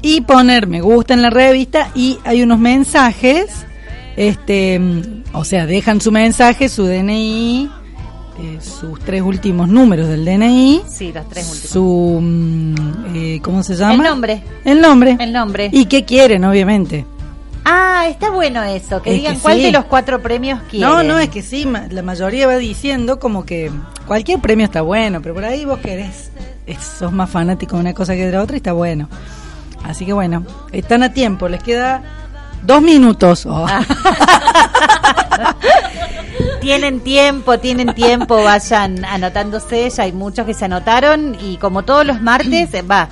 [0.02, 3.66] y poner me gusta en la revista y hay unos mensajes,
[4.18, 7.70] este, mm, o sea, dejan su mensaje, su DNI,
[8.42, 12.76] eh, sus tres últimos números del DNI, Sí, los tres su, mm,
[13.16, 13.94] eh, ¿cómo se llama?
[13.94, 14.44] El nombre.
[14.66, 15.18] El nombre.
[15.22, 15.70] El nombre.
[15.72, 17.06] Y qué quieren, obviamente.
[17.64, 19.64] Ah, está bueno eso, que Es digan que cuál sí.
[19.64, 20.90] de los cuatro premios quieren.
[20.90, 23.72] No, no, es que sí, la mayoría va diciendo como que
[24.08, 26.32] cualquier premio está bueno, pero por ahí vos querés,
[26.66, 29.08] es- sos más fanático de una cosa que de la otra y está bueno.
[29.84, 32.02] Así que bueno, están a tiempo, les queda
[32.64, 33.46] dos minutos.
[33.46, 33.66] Oh.
[36.62, 42.06] Tienen tiempo, tienen tiempo, vayan anotándose, ya hay muchos que se anotaron y como todos
[42.06, 43.10] los martes, va,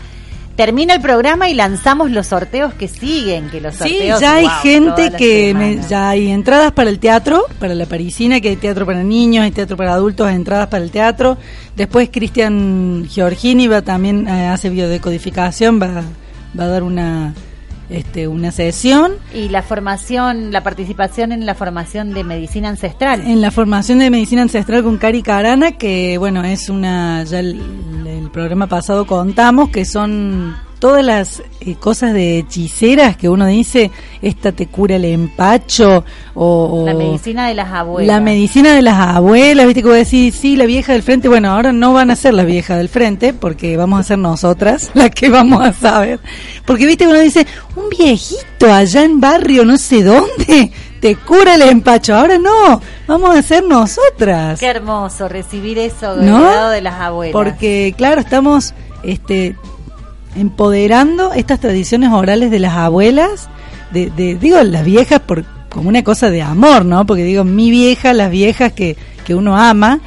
[0.60, 4.20] termina el programa y lanzamos los sorteos que siguen, que los Sí, sorteos...
[4.20, 8.42] ya hay wow, gente que me- ya hay entradas para el teatro, para la parisina,
[8.42, 11.38] que hay teatro para niños, hay teatro para adultos, entradas para el teatro.
[11.78, 16.04] Después Cristian Giorgini va también eh, hace biodecodificación, va,
[16.60, 17.34] va a dar una
[17.90, 23.22] este una sesión Y la formación, la participación en la formación de medicina ancestral.
[23.22, 27.60] en la formación de medicina ancestral con Cari Carana, que bueno, es una ya el,
[28.08, 33.92] el programa pasado contamos que son todas las eh, cosas de hechiceras que uno dice,
[34.22, 38.08] esta te cura el empacho o, o La medicina de las abuelas.
[38.16, 41.52] la medicina de las abuelas, viste que vos decís, sí, la vieja del frente, bueno,
[41.52, 45.10] ahora no van a ser las viejas del frente, porque vamos a ser nosotras las
[45.12, 46.20] que vamos a saber.
[46.66, 50.72] Porque viste que uno dice, un viejito allá en barrio no sé dónde,
[51.02, 54.60] te cura el empacho, ahora no, vamos a ser nosotras.
[54.60, 56.22] Qué hermoso recibir eso ¿No?
[56.22, 57.34] del lado de las abuelas.
[57.34, 58.74] Porque, claro, estamos
[59.04, 59.56] este,
[60.36, 63.50] empoderando estas tradiciones orales de las abuelas,
[63.92, 67.06] de, de- digo, las viejas por como una cosa de amor, ¿no?
[67.06, 70.00] Porque digo, mi vieja, las viejas que, que uno ama,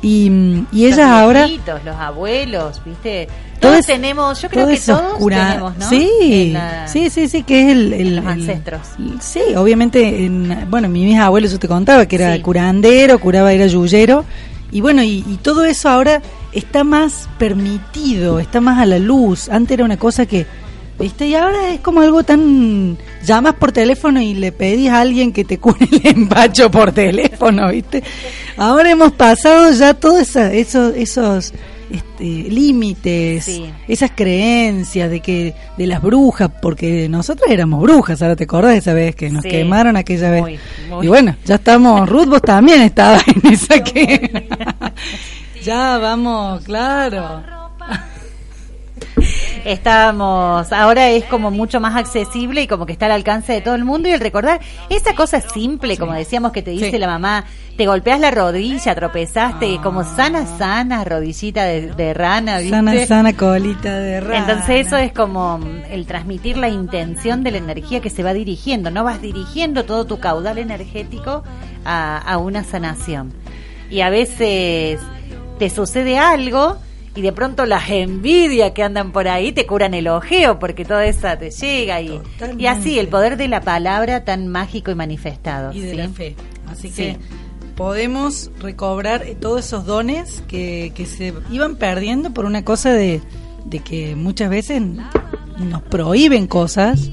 [0.00, 0.30] y,
[0.72, 1.46] y ellas los ahora...
[1.84, 3.28] los abuelos, ¿viste?
[3.60, 5.88] Todo Todos tenemos, yo creo que todos cura- tenemos, ¿no?
[5.88, 7.92] Sí, la- sí, sí, sí, que es el...
[7.92, 8.80] el- los el- ancestros.
[9.20, 12.40] Sí, obviamente, en, bueno, mi mis abuelos, yo te contaba que era Sí.
[12.42, 14.24] curandero, curaba, era yuyero,
[14.72, 16.20] y bueno, y, y todo eso ahora
[16.52, 19.48] está más permitido, está más a la luz.
[19.48, 20.46] Antes era una cosa que,
[20.98, 22.96] viste, y ahora es como algo tan...
[23.24, 27.68] Llamas por teléfono y le pedís a alguien que te cure el empacho por teléfono,
[27.70, 28.02] viste.
[28.56, 30.94] Ahora hemos pasado ya todos esos...
[30.96, 31.52] esos
[31.90, 33.66] este, límites, Sí.
[33.86, 38.78] esas creencias de que de las brujas, porque nosotras éramos brujas, ahora te acordás de
[38.78, 39.50] esa vez que nos Sí.
[39.50, 40.40] quemaron aquella vez.
[40.40, 41.04] Muy, muy.
[41.04, 44.48] Y bueno, ya estamos, Ruth vos también estabas en esa que
[45.64, 47.42] ya vamos, claro.
[49.64, 53.76] Estábamos, ahora es como mucho más accesible y como que está al alcance de todo
[53.76, 56.98] el mundo y el recordar esa cosa simple, como decíamos que te dice Sí.
[56.98, 57.44] la mamá,
[57.76, 62.70] te golpeas la rodilla, tropezaste, como sana, sana, rodillita de, de rana, ¿viste?
[62.76, 64.38] Sana, sana colita de rana.
[64.38, 65.60] Entonces eso es como
[65.90, 70.06] el transmitir la intención de la energía que se va dirigiendo, no vas dirigiendo todo
[70.06, 71.44] tu caudal energético
[71.84, 73.32] a, a una sanación.
[73.90, 74.98] Y a veces
[75.62, 76.76] te sucede algo
[77.14, 81.06] y de pronto las envidias que andan por ahí te curan el ojeo porque toda
[81.06, 82.20] esa te llega y,
[82.58, 85.72] y así el poder de la palabra tan mágico y manifestado.
[85.72, 85.96] y de ¿sí?
[85.96, 86.34] la fe.
[86.68, 86.94] Así Sí.
[86.94, 87.16] que
[87.76, 93.20] podemos recobrar todos esos dones que, que se iban perdiendo por una cosa de,
[93.64, 94.82] de que muchas veces
[95.60, 97.08] nos prohíben cosas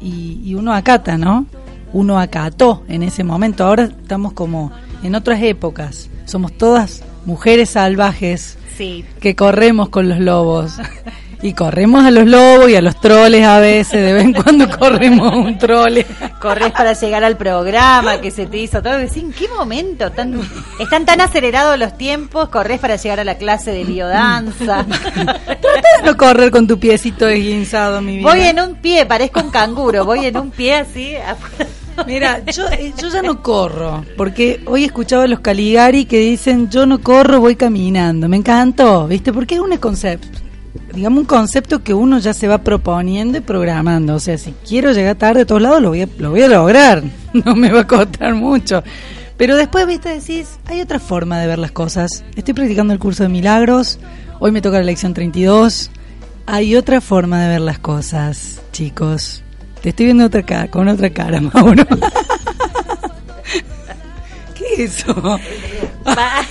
[0.00, 1.46] y, y uno acata, ¿no?
[1.92, 3.64] Uno acató en ese momento.
[3.64, 4.70] Ahora estamos como
[5.02, 6.08] en otras épocas.
[6.26, 10.72] Somos todas mujeres salvajes Sí, que corremos con los lobos.
[11.40, 14.68] Y corremos a los lobos y a los troles a veces, de vez en cuando
[14.78, 16.04] corremos a un trole.
[16.40, 18.98] corres para llegar al programa que se te hizo todo.
[18.98, 20.10] Decís, ¿en qué momento?
[20.10, 20.40] Tan,
[20.80, 24.84] están tan acelerados los tiempos, corres para llegar a la clase de biodanza.
[25.14, 28.28] Trata de no correr con tu piecito esguinzado, mi vida.
[28.28, 31.14] voy en un pie, parezco un canguro, voy en un pie así.
[32.06, 36.70] Mira, yo, eh, yo ya no corro, porque hoy escuchaba a los Caligari que dicen,
[36.70, 38.28] yo no corro, voy caminando.
[38.28, 39.32] Me encantó, ¿viste?
[39.32, 40.38] Porque es un concepto,
[40.94, 44.14] digamos un concepto que uno ya se va proponiendo y programando.
[44.14, 46.48] O sea, si quiero llegar tarde a todos lados, lo voy a, lo voy a
[46.48, 47.02] lograr.
[47.44, 48.82] No me va a costar mucho.
[49.36, 50.08] Pero después, ¿viste?
[50.08, 52.24] Decís, hay otra forma de ver las cosas.
[52.34, 53.98] Estoy practicando el curso de milagros,
[54.40, 55.90] hoy me toca la lección 32.
[56.46, 59.44] Hay otra forma de ver las cosas, chicos.
[59.82, 61.84] Te estoy viendo otra cara, con otra cara, Mauro.
[64.54, 65.38] ¿Qué es eso?
[66.04, 66.46] Ma-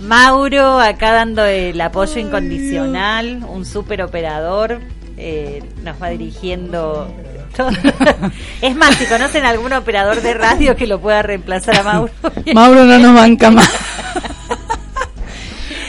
[0.00, 4.80] Mauro acá dando el apoyo incondicional, un super operador,
[5.16, 7.12] eh, nos va dirigiendo.
[7.56, 7.68] todo.
[8.62, 12.12] es más, si conocen algún operador de radio que lo pueda reemplazar a Mauro.
[12.54, 13.70] Mauro no nos banca más.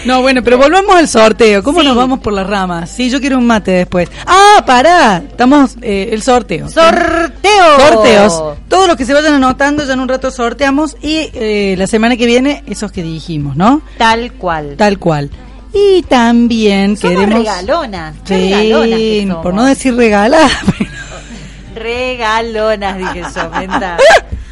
[0.05, 1.61] No, bueno, pero volvamos al sorteo.
[1.63, 1.87] ¿Cómo Sí.
[1.87, 2.89] nos vamos por las ramas?
[2.89, 4.09] Sí, yo quiero un mate después.
[4.25, 5.17] Ah, pará.
[5.29, 6.69] Estamos, eh, el sorteo.
[6.69, 7.79] ¡Sorteo!
[7.89, 8.43] Sorteos.
[8.69, 10.95] Todos los que se vayan anotando, ya en un rato sorteamos.
[11.01, 13.81] Y eh, la semana que viene, esos que dijimos, ¿no?
[13.97, 14.75] Tal cual.
[14.77, 15.29] Tal cual.
[15.73, 17.39] Y también Somos queremos.
[17.39, 18.15] regalonas.
[18.25, 19.43] qué regalonas que Sí, somos.
[19.43, 20.49] por no decir regalar.
[21.75, 23.51] Regalonas, dije yo.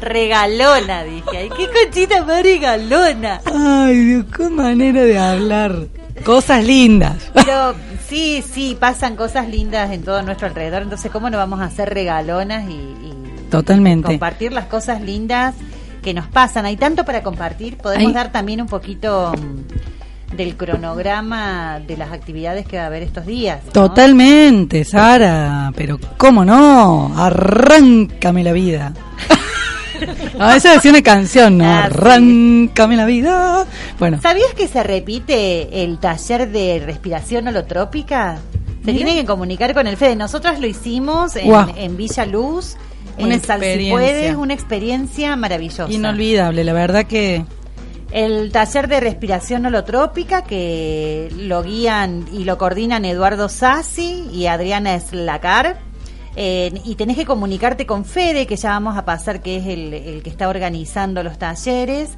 [0.00, 1.36] Regalona, dije.
[1.36, 3.40] Ay, qué conchita más regalona.
[3.44, 5.86] Ay, Dios, qué manera de hablar.
[6.24, 7.30] Cosas lindas.
[7.34, 7.74] Pero
[8.08, 10.82] sí, sí, pasan cosas lindas en todo nuestro alrededor.
[10.82, 13.12] Entonces, ¿cómo no vamos a hacer regalonas y, y
[13.50, 14.08] Totalmente.
[14.08, 15.54] compartir las cosas lindas
[16.02, 16.66] que nos pasan?
[16.66, 17.76] Hay tanto para compartir.
[17.76, 23.02] Podemos dar también un poquito mm, del cronograma de las actividades que va a haber
[23.02, 23.60] estos días.
[23.66, 23.72] ¿no?
[23.72, 28.92] Totalmente, Sara, pero cómo no, arráncame la vida.
[30.38, 31.64] A veces decía una canción, ¿no?
[31.64, 31.84] Ah.
[31.84, 33.66] Arráncame la vida.
[33.98, 38.38] Bueno, ¿Sabías que se repite el taller de respiración holotrópica?
[38.84, 39.04] Se Mira.
[39.04, 40.16] tienen que comunicar con el Fede.
[40.16, 42.76] Nosotras lo hicimos en, Villa Luz,
[43.18, 43.92] Una en experiencia.
[43.92, 45.92] Puedes, una experiencia maravillosa.
[45.92, 47.44] inolvidable, la verdad que
[48.12, 54.98] El taller de respiración holotrópica que lo guían y lo coordinan Eduardo Sassi y Adriana
[55.00, 55.78] Slacar.
[56.40, 59.92] Eh, y tenés que comunicarte con Fede, que ya vamos a pasar, que es el,
[59.92, 62.10] el que está organizando los talleres.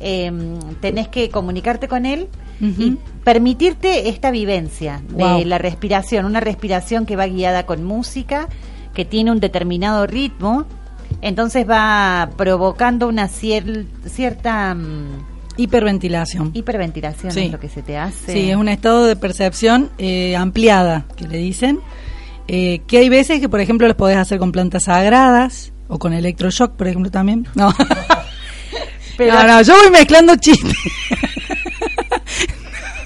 [0.00, 0.32] Eh,
[0.80, 2.26] tenés que comunicarte con él
[2.60, 8.48] y permitirte esta vivencia de la respiración, una respiración que va guiada con música,
[8.94, 10.64] que tiene un determinado ritmo,
[11.22, 15.26] entonces va provocando una cier- cierta mm,
[15.58, 16.50] Hiperventilación.
[16.54, 17.40] hiperventilación, Sí.
[17.42, 18.32] es lo que se te hace.
[18.32, 21.78] Sí, es un estado de percepción eh, ampliada, que le dicen.
[22.52, 26.12] Eh, que hay veces que, por ejemplo, los podés hacer con plantas sagradas o con
[26.12, 27.46] electroshock, por ejemplo, también.
[27.54, 27.72] No,
[29.16, 30.74] Pero- no, no, yo voy mezclando chistes.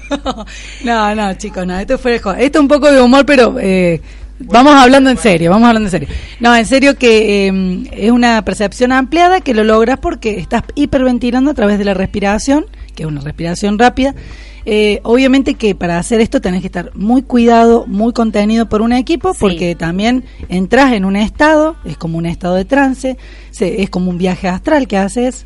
[0.83, 4.01] no, no, chicos, no, esto fue Esto es un poco de humor, pero eh,
[4.39, 6.07] vamos hablando en serio, vamos hablando en serio.
[6.39, 11.51] No, en serio que eh, es una percepción ampliada que lo logras porque estás hiperventilando
[11.51, 12.65] a través de la respiración,
[12.95, 14.15] que es una respiración rápida.
[14.67, 18.93] Eh, obviamente que para hacer esto tenés que estar muy cuidado, muy contenido por un
[18.93, 19.39] equipo, Sí.
[19.39, 23.17] porque también entras en un estado, es como un estado de trance,
[23.51, 25.45] se- es como un viaje astral que haces,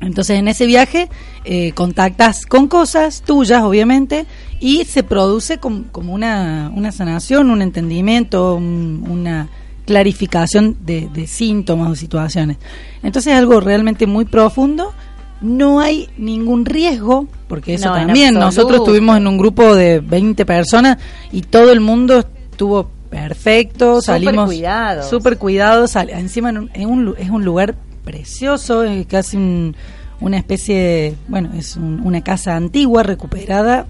[0.00, 1.08] entonces en ese viaje
[1.44, 4.26] eh, contactas con cosas tuyas, obviamente,
[4.60, 9.48] y se produce com- como una, una sanación, un entendimiento, un- una
[9.86, 12.58] clarificación de, de síntomas o situaciones.
[13.02, 14.92] Entonces es algo realmente muy profundo.
[15.40, 20.44] No hay ningún riesgo, porque eso No, también, nosotros estuvimos en un grupo de 20
[20.44, 20.98] personas
[21.32, 25.08] y todo el mundo estuvo perfecto, Súper salimos cuidados.
[25.08, 27.74] súper cuidados, sal- encima en un- en un es un lugar
[28.04, 29.76] precioso, es casi un-
[30.20, 33.86] una especie, de- bueno, es un- una casa antigua recuperada.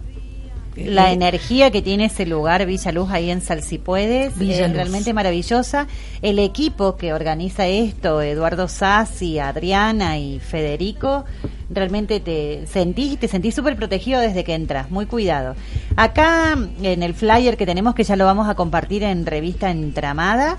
[0.87, 5.87] La Eh, energía que tiene ese lugar, Villa Luz, ahí en Salsipuedes, es realmente maravillosa.
[6.23, 11.25] El equipo que organiza esto, Eduardo Sassi, Adriana y Federico,
[11.71, 15.57] realmente te sentís y te sentís súper protegido desde que entras, muy cuidado.
[15.97, 20.59] Acá en el flyer que tenemos, que ya lo vamos a compartir en revista Entramada,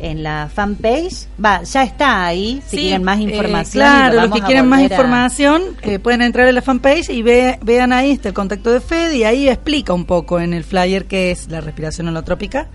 [0.00, 3.82] en la fanpage, va, ya está ahí, si Sí, quieren más eh, información.
[3.82, 7.58] claro, los que quieren más a- información eh, pueden entrar a la fanpage y ve-
[7.62, 11.06] vean ahí está el contacto de Fed y ahí explica un poco en el flyer
[11.06, 12.68] qué es la respiración holotrópica.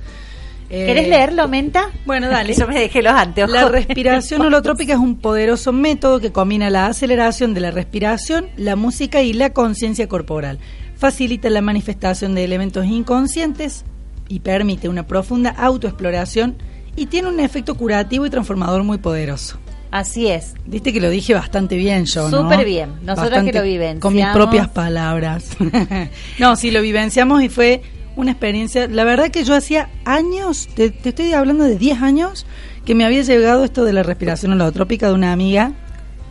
[0.69, 1.91] Eh, ¿Querés leerlo, Menta?
[2.05, 2.53] Bueno, dale.
[2.57, 3.53] Yo me dejé los anteojos.
[3.53, 8.75] La respiración holotrópica es un poderoso método que combina la aceleración de la respiración, la
[8.75, 10.57] música y la conciencia corporal.
[10.97, 13.83] Facilita la manifestación de elementos inconscientes
[14.29, 16.55] y permite una profunda autoexploración
[16.95, 19.57] y tiene un efecto curativo y transformador muy poderoso.
[19.91, 20.55] Así es.
[20.65, 22.41] Viste que lo dije bastante bien yo, ¿no?
[22.41, 22.93] Súper bien.
[23.03, 24.01] Nosotras que lo vivenciamos.
[24.01, 25.55] Con mis propias palabras.
[26.39, 27.83] no, sí, lo vivenciamos y fue
[28.15, 28.87] una experiencia.
[28.87, 32.47] La verdad que yo hacía años, te, te estoy hablando de 10 años,
[32.85, 35.73] que me había llegado esto de la respiración holotrópica de una amiga,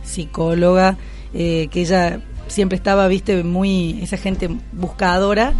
[0.03, 0.97] psicóloga,
[1.33, 5.53] eh, que ella siempre estaba, viste, muy, esa gente buscadora.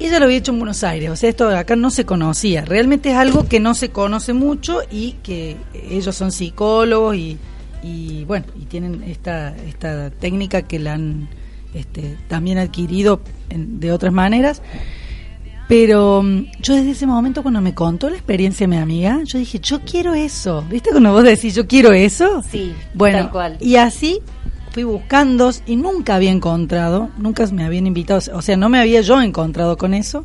[0.00, 2.64] Ella lo había hecho en Buenos Aires, o sea, esto acá no se conocía.
[2.64, 5.56] Realmente es algo que no se conoce mucho y que
[5.90, 7.36] ellos son psicólogos y,
[7.82, 11.28] y bueno, y tienen esta, esta técnica que la han
[11.74, 13.20] este, también adquirido
[13.50, 14.62] en- de otras maneras.
[15.68, 19.38] Pero mm, yo desde ese momento cuando me contó la experiencia de mi amiga, yo
[19.38, 20.64] dije, yo quiero eso.
[20.70, 22.42] ¿Viste cuando vos decís, yo quiero eso?
[22.50, 23.56] Sí, Bueno, tal cual.
[23.60, 24.20] y así
[24.78, 29.00] fui buscando y nunca había encontrado, nunca me habían invitado, o sea, no me había
[29.00, 30.22] yo encontrado con eso,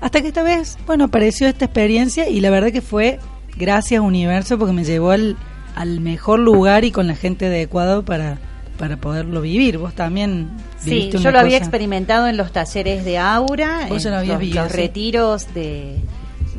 [0.00, 3.20] hasta que esta vez, bueno, apareció esta experiencia y la verdad que fue
[3.56, 5.36] gracias universo porque me llevó al,
[5.76, 8.38] al mejor lugar y con la gente adecuado para,
[8.78, 9.78] para poderlo vivir.
[9.78, 10.48] Vos también
[10.80, 14.72] Sí, yo lo había experimentado en los talleres de Aura, en lo los, vivido, los
[14.72, 14.76] sí.
[14.76, 15.98] retiros de,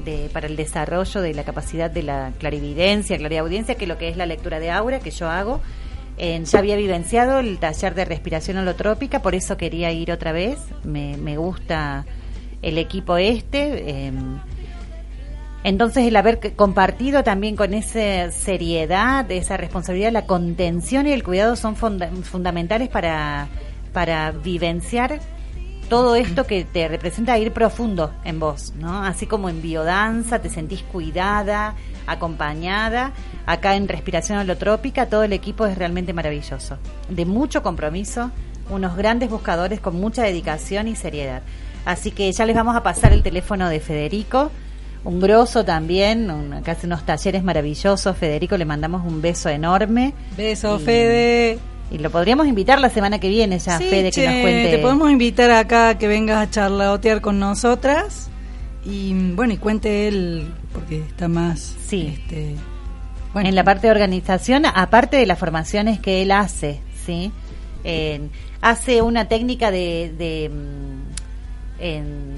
[0.05, 4.07] de- para el desarrollo de la capacidad de la clarividencia, clariaudiencia, que es lo que
[4.07, 5.59] es la lectura de Aura que yo hago.
[6.17, 10.59] En- ya había vivenciado el taller de respiración holotrópica, por eso quería ir otra vez.
[10.83, 12.05] Me, me gusta
[12.61, 14.07] el equipo este.
[14.07, 14.39] em,
[15.63, 21.55] entonces el haber compartido también con esa seriedad, esa responsabilidad, la contención y el cuidado
[21.55, 23.47] son funda- fundamentales para,
[23.91, 25.19] para vivenciar
[25.89, 29.03] todo esto que te representa ir profundo en vos, ¿no?
[29.03, 31.73] Así como en biodanza te sentís cuidada,
[32.07, 33.11] acompañada,
[33.45, 36.77] acá en respiración holotrópica todo el equipo es realmente maravilloso,
[37.09, 38.31] de mucho compromiso,
[38.69, 41.41] unos grandes buscadores con mucha dedicación y seriedad.
[41.85, 44.51] Así que ya les vamos a pasar el teléfono de Federico,
[45.03, 48.17] un grosso también, un- que hace unos talleres maravillosos.
[48.17, 50.15] Federico, le mandamos un beso enorme.
[50.35, 51.59] Beso, Y- Fede.
[51.91, 54.71] Y lo podríamos invitar la semana que viene ya, Sí, Fede, que nos cuente.
[54.71, 58.29] Te podemos invitar acá a que vengas a charlaotear con nosotras.
[58.83, 61.75] Y bueno, y cuente él, porque está más.
[61.85, 62.15] Sí.
[62.19, 62.55] Este,
[63.35, 67.31] bueno, en la parte de organización, aparte de las formaciones que él hace, ¿sí?
[67.83, 68.31] En-
[68.61, 72.35] hace una técnica de, de, mm, en-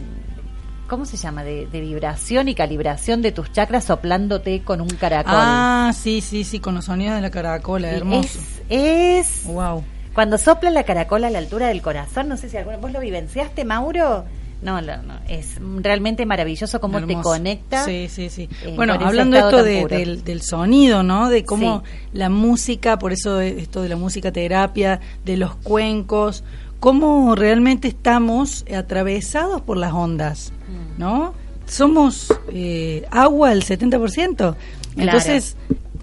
[0.90, 1.44] ¿cómo se llama?
[1.44, 5.34] De, de vibración y calibración de tus chakras soplándote con un caracol.
[5.38, 8.40] Ah, sí, sí, sí, con los sonidos de la caracola, hermoso.
[8.70, 9.84] Es, es Wow.
[10.14, 13.00] cuando sopla la caracola a la altura del corazón, no sé si alguna vos lo
[13.00, 14.26] vivenciaste, Mauro.
[14.62, 17.86] No, no, no, es realmente maravilloso cómo te conecta.
[17.86, 18.50] Sí, sí, sí.
[18.64, 21.30] eh, bueno, hablando esto de- del, del sonido, ¿no?
[21.30, 21.92] De cómo Sí.
[22.14, 26.44] la música, por eso esto de la música terapia, de los cuencos,
[26.80, 31.00] cómo realmente estamos atravesados por las ondas, Mm.
[31.00, 31.34] ¿no?
[31.68, 34.56] Somos eh, agua el 70%.
[34.98, 35.56] Entonces,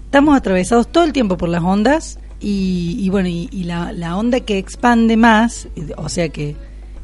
[0.05, 4.15] estamos atravesados todo el tiempo por las ondas y, y bueno, y, y la, la
[4.15, 6.55] onda que expande más, o sea que,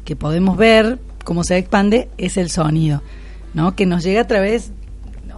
[0.04, 3.02] que podemos ver cómo se expande, es el sonido,
[3.54, 3.74] ¿no?
[3.76, 4.72] Que nos llega a través,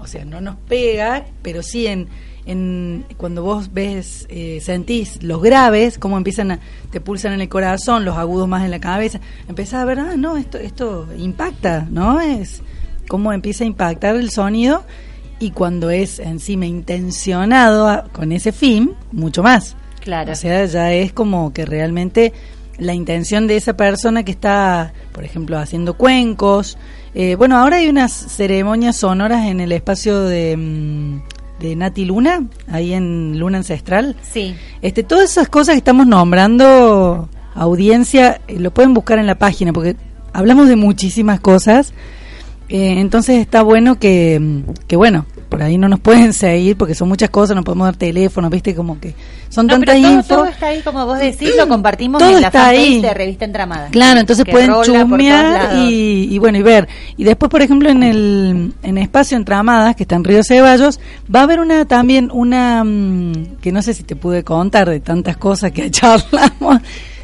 [0.01, 2.09] o sea, no nos pega, pero sí en,
[2.47, 6.59] en cuando vos ves, eh, sentís los graves, cómo empiezan a,
[6.91, 10.15] te pulsan en el corazón, los agudos más en la cabeza, empezás a ver, ah,
[10.17, 12.21] no, esto, esto impacta, ¿no?
[12.21, 12.63] Es
[13.09, 14.85] cómo empieza a impactar el sonido
[15.41, 19.77] y cuando es encima intencionado a- con ese fin, mucho más.
[20.01, 20.33] Claro.
[20.33, 22.33] O sea, ya es como que realmente
[22.79, 26.77] la intención de esa persona que está, por ejemplo, haciendo cuencos.
[27.15, 31.23] eh, bueno, ahora hay unas ceremonias sonoras en el espacio de, mm,
[31.61, 34.17] de Nati Luna, ahí en Luna Ancestral.
[34.23, 34.57] Sí.
[34.83, 39.73] Este, todas esas cosas que estamos nombrando, audiencia, eh, lo pueden buscar en la página,
[39.73, 39.97] porque
[40.33, 41.95] hablamos de muchísimas cosas.
[42.69, 46.97] Eh, entonces está bueno que, mm, que, bueno, por ahí no nos pueden seguir porque
[46.97, 49.15] son muchas cosas, no podemos dar teléfono, viste, como que
[49.49, 50.35] son No, pero tantas todo, info.
[50.35, 53.01] todo está ahí, como vos decís, lo compartimos Todo en la fanpage ahí.
[53.01, 53.89] de Revista Entramada.
[53.91, 56.89] Claro, entonces pueden chusmear y, y bueno, y ver.
[57.17, 60.99] Y después, por ejemplo, en el en Espacio Entramadas, que está en Río Ceballos,
[61.33, 64.99] va a haber una también, una mm, que no sé si te pude contar de
[64.99, 66.81] tantas cosas que charlamos.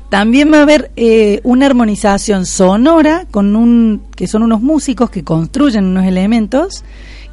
[0.08, 5.24] También va a haber eh, una armonización sonora con un que son unos músicos que
[5.24, 6.84] construyen unos elementos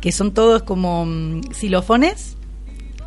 [0.01, 2.37] que son todos como mm, xilófones.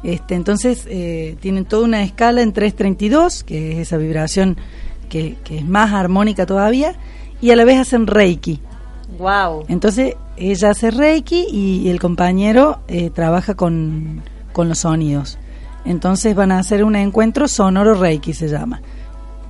[0.02, 4.56] Este, entonces eh, tienen toda una escala en 332, que es esa vibración
[5.08, 6.94] que, que es más armónica todavía,
[7.40, 8.60] y a la vez hacen reiki.
[9.18, 9.64] Wow.
[9.68, 14.22] Entonces ella hace reiki y, el compañero eh, trabaja con,
[14.52, 15.38] con los sonidos.
[15.84, 18.80] Entonces van a hacer un encuentro sonoro reiki, se llama.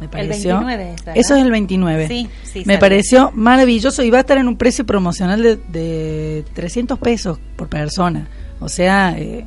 [0.01, 0.55] Me pareció.
[0.55, 1.15] 29 es, ¿verdad?
[1.17, 2.09] Eso es el 29.
[2.09, 6.45] Sí, sí, Me pareció maravilloso y va a estar en un precio promocional de, de
[6.55, 8.27] 300 pesos por persona.
[8.61, 9.45] O sea, eh,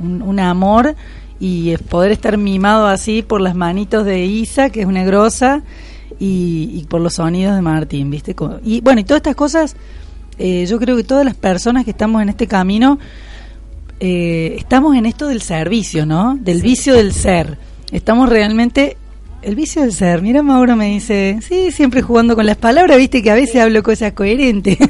[0.00, 0.94] un, un amor
[1.40, 5.62] y poder estar mimado así por las manitos de Isa, que es una grosa,
[6.18, 8.36] y, y por los sonidos de Martín, ¿viste?
[8.62, 9.74] Y bueno, y todas estas cosas,
[10.38, 12.98] eh, yo creo que todas las personas que estamos en este camino,
[13.98, 16.36] eh, estamos en esto del servicio, ¿no?
[16.38, 17.58] Del vicio del ser.
[17.90, 18.96] Estamos realmente...
[19.42, 20.20] El vicio del ser.
[20.22, 23.82] Mira, Mauro me dice, sí, siempre jugando con las palabras, viste que a veces hablo
[23.82, 24.76] cosas coherentes.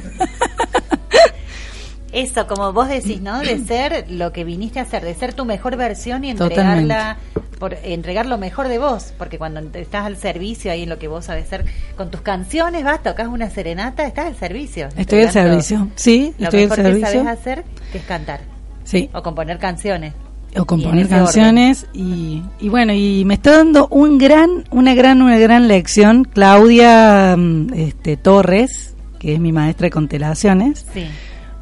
[2.13, 3.39] Eso, como vos decís, ¿no?
[3.39, 7.19] De ser lo que viniste a hacer, de ser tu mejor versión y entregarla,
[7.61, 11.07] por, entregar lo mejor de vos, porque cuando estás al servicio ahí en lo que
[11.07, 11.65] vos sabes ser,
[11.97, 14.89] con tus canciones vas, tocas una serenata, estás al servicio.
[14.97, 15.89] Estoy al servicio.
[15.95, 17.23] Sí, Lo estoy al mejor que servicio.
[17.23, 18.41] sabes hacer, que es cantar
[18.83, 19.09] Sí.
[19.13, 20.13] o componer canciones.
[20.57, 25.39] O componer canciones y, y bueno y me está dando un gran una gran una
[25.39, 31.05] gran lección Claudia mm, este Torres que es mi maestra de constelaciones Sí.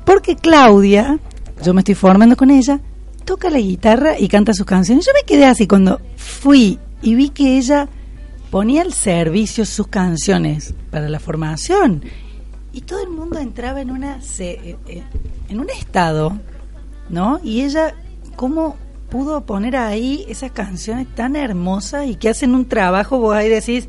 [0.05, 1.18] porque Claudia
[1.62, 2.80] yo me estoy formando con ella
[3.24, 7.28] toca la guitarra y canta sus canciones yo me quedé así cuando fui y vi
[7.28, 7.89] que ella
[8.51, 12.03] ponía al servicio sus canciones para la formación
[12.72, 15.03] y todo el mundo entraba en una eh, eh,
[15.51, 16.39] en un estado
[17.09, 17.41] ¿no?
[17.43, 17.95] Y ella,
[18.39, 18.76] ¿cómo
[19.11, 23.18] pudo poner ahí esas canciones tan hermosas y que hacen un trabajo?
[23.18, 23.89] Vos ahí decís,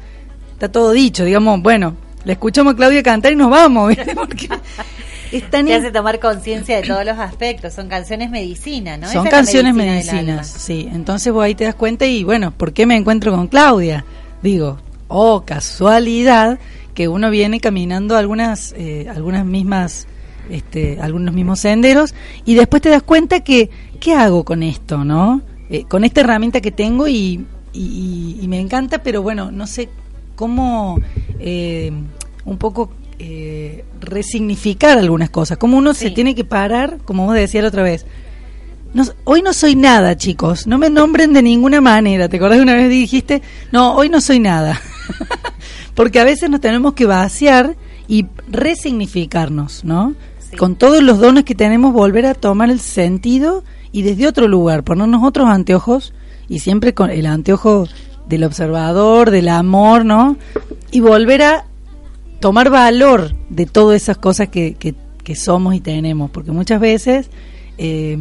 [0.53, 1.95] está todo dicho, digamos, bueno,
[2.25, 4.15] le escuchamos a Claudia cantar y nos vamos, ¿viste?
[4.15, 4.49] Porque
[5.31, 7.75] es tan Te hace tomar conciencia de todos los aspectos.
[7.75, 9.07] Son canciones medicina, ¿no?
[9.07, 10.89] Son Esa canciones medicina medicinas, sí.
[10.91, 14.03] Entonces vos ahí te das cuenta y bueno, ¿por qué me encuentro con Claudia?
[14.41, 14.79] Digo,
[15.09, 16.57] oh, casualidad
[16.95, 20.07] que uno viene caminando algunas, eh, algunas mismas,
[20.49, 23.69] este, algunos mismos senderos y después te das cuenta que,
[23.99, 25.41] ¿qué hago con esto, no?
[25.69, 29.67] Eh, con esta herramienta que tengo y, y, y- y me encanta, pero bueno, no
[29.67, 29.89] sé
[30.35, 30.99] cómo
[31.39, 31.91] eh,
[32.45, 37.61] un poco eh, resignificar algunas cosas, cómo uno se tiene que parar, como vos decías
[37.63, 38.05] la otra vez.
[38.93, 40.65] No, hoy no soy nada, chicos.
[40.65, 42.27] No me nombren de ninguna manera.
[42.27, 43.43] ¿Te acordás que una vez dijiste?
[43.71, 44.81] No, hoy no soy nada.
[45.93, 47.75] Porque a veces nos tenemos que vaciar
[48.07, 50.15] y resignificarnos, ¿no?
[50.39, 50.57] Sí.
[50.57, 54.83] Con todos los dones que tenemos, volver a tomar el sentido y desde otro lugar,
[54.83, 56.13] ponernos otros anteojos
[56.47, 57.87] y siempre con el anteojo
[58.27, 60.37] del observador, del amor, ¿no?
[60.91, 61.65] Y volver a
[62.39, 67.29] tomar valor de todas esas cosas que, que, que somos y tenemos, porque muchas veces
[67.77, 68.17] eh,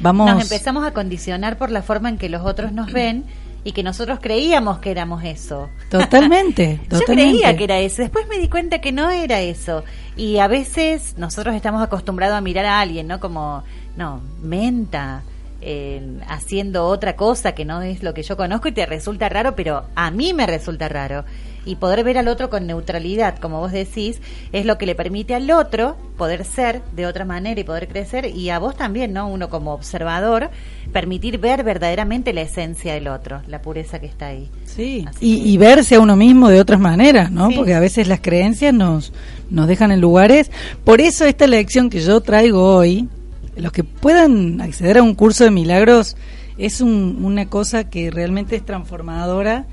[0.00, 0.30] vamos...
[0.30, 3.24] Nos empezamos a condicionar por la forma en que los otros nos ven
[3.64, 5.70] y que nosotros creíamos que éramos eso.
[5.90, 7.32] Totalmente, Yo totalmente.
[7.32, 9.84] creía que era eso, después me di cuenta que no era eso.
[10.16, 13.18] Y a veces nosotros estamos acostumbrados a mirar a alguien, ¿no?
[13.18, 13.64] Como,
[13.96, 15.22] no, menta,
[15.66, 19.56] eh, haciendo otra cosa que no es lo que yo conozco y te resulta raro,
[19.56, 21.24] pero a mí me resulta raro.
[21.64, 24.20] Y poder ver al otro con neutralidad, como vos decís,
[24.52, 28.26] es lo que le permite al otro poder ser de otra manera y poder crecer,
[28.26, 29.26] y a vos también, ¿no?
[29.26, 30.50] Uno como observador,
[30.94, 34.48] permitir ver verdaderamente la esencia del otro, la pureza que está ahí.
[34.64, 37.48] Sí, y, que- y verse a uno mismo de otras maneras, ¿no?
[37.50, 37.56] Sí.
[37.56, 39.12] Porque a veces las creencias nos,
[39.50, 40.50] nos dejan en lugares.
[40.84, 43.08] Por eso esta lección que yo traigo hoy,
[43.56, 46.16] los que puedan acceder a un curso de milagros,
[46.56, 49.66] es un- una cosa que realmente es transformadora,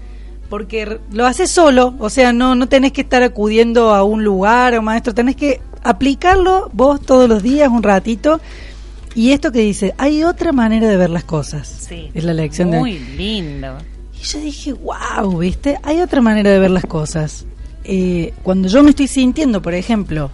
[0.50, 4.76] porque lo haces solo, o sea, no, no tenés que estar acudiendo a un lugar
[4.76, 8.42] o maestro, tenés que aplicarlo vos todos los días un ratito.
[9.16, 11.88] Y esto que dice, hay otra manera de ver las cosas.
[11.90, 12.10] Sí.
[12.14, 12.80] Es la lección de...
[12.80, 13.78] Muy lindo.
[14.20, 15.78] Y yo dije, wow, ¿viste?
[15.84, 17.46] Hay otra manera de ver las cosas.
[17.84, 20.32] Eh, cuando yo me estoy sintiendo, por ejemplo,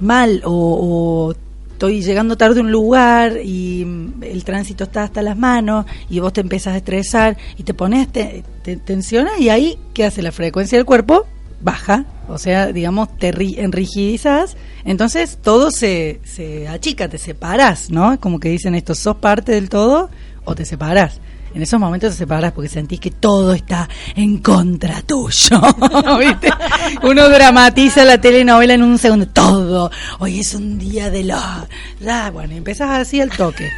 [0.00, 1.34] mal o, o
[1.80, 6.20] estoy llegando tarde a un lugar y mm, el tránsito está hasta las manos y
[6.20, 10.20] vos te empiezas a estresar y te pones, te, te tensionas y ahí, ¿qué hace
[10.20, 11.26] la frecuencia del cuerpo?
[11.60, 18.18] Baja, o sea, digamos, te ri- enrigidizas, entonces todo se, se achica, te separas, ¿no?
[18.18, 20.08] Como que dicen esto, sos parte del todo
[20.44, 21.20] o te separas.
[21.52, 25.60] En esos momentos te separas porque sentís que todo está en contra tuyo.
[26.18, 26.48] ¿Viste?
[27.02, 29.26] Uno dramatiza la telenovela en un segundo.
[29.26, 29.90] Todo.
[30.20, 31.40] Hoy es un día de los.
[32.08, 33.68] Ah, bueno, empezás así al toque.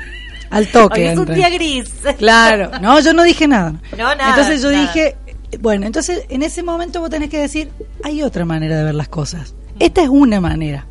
[0.50, 1.00] Al toque.
[1.00, 1.90] Hoy es un día gris.
[2.18, 2.72] Claro.
[2.82, 3.72] No, yo no dije nada.
[3.96, 4.82] No, nada, Entonces yo nada.
[4.82, 5.16] dije.
[5.60, 7.70] Bueno, entonces en ese momento vos tenés que decir:
[8.02, 9.54] hay otra manera de ver las cosas.
[9.78, 10.86] Esta es una manera,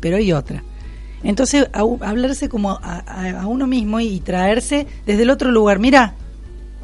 [0.00, 0.62] pero hay otra.
[1.22, 5.78] Entonces, hablarse como a, a- uno mismo y traerse desde el otro lugar.
[5.78, 6.14] Mira,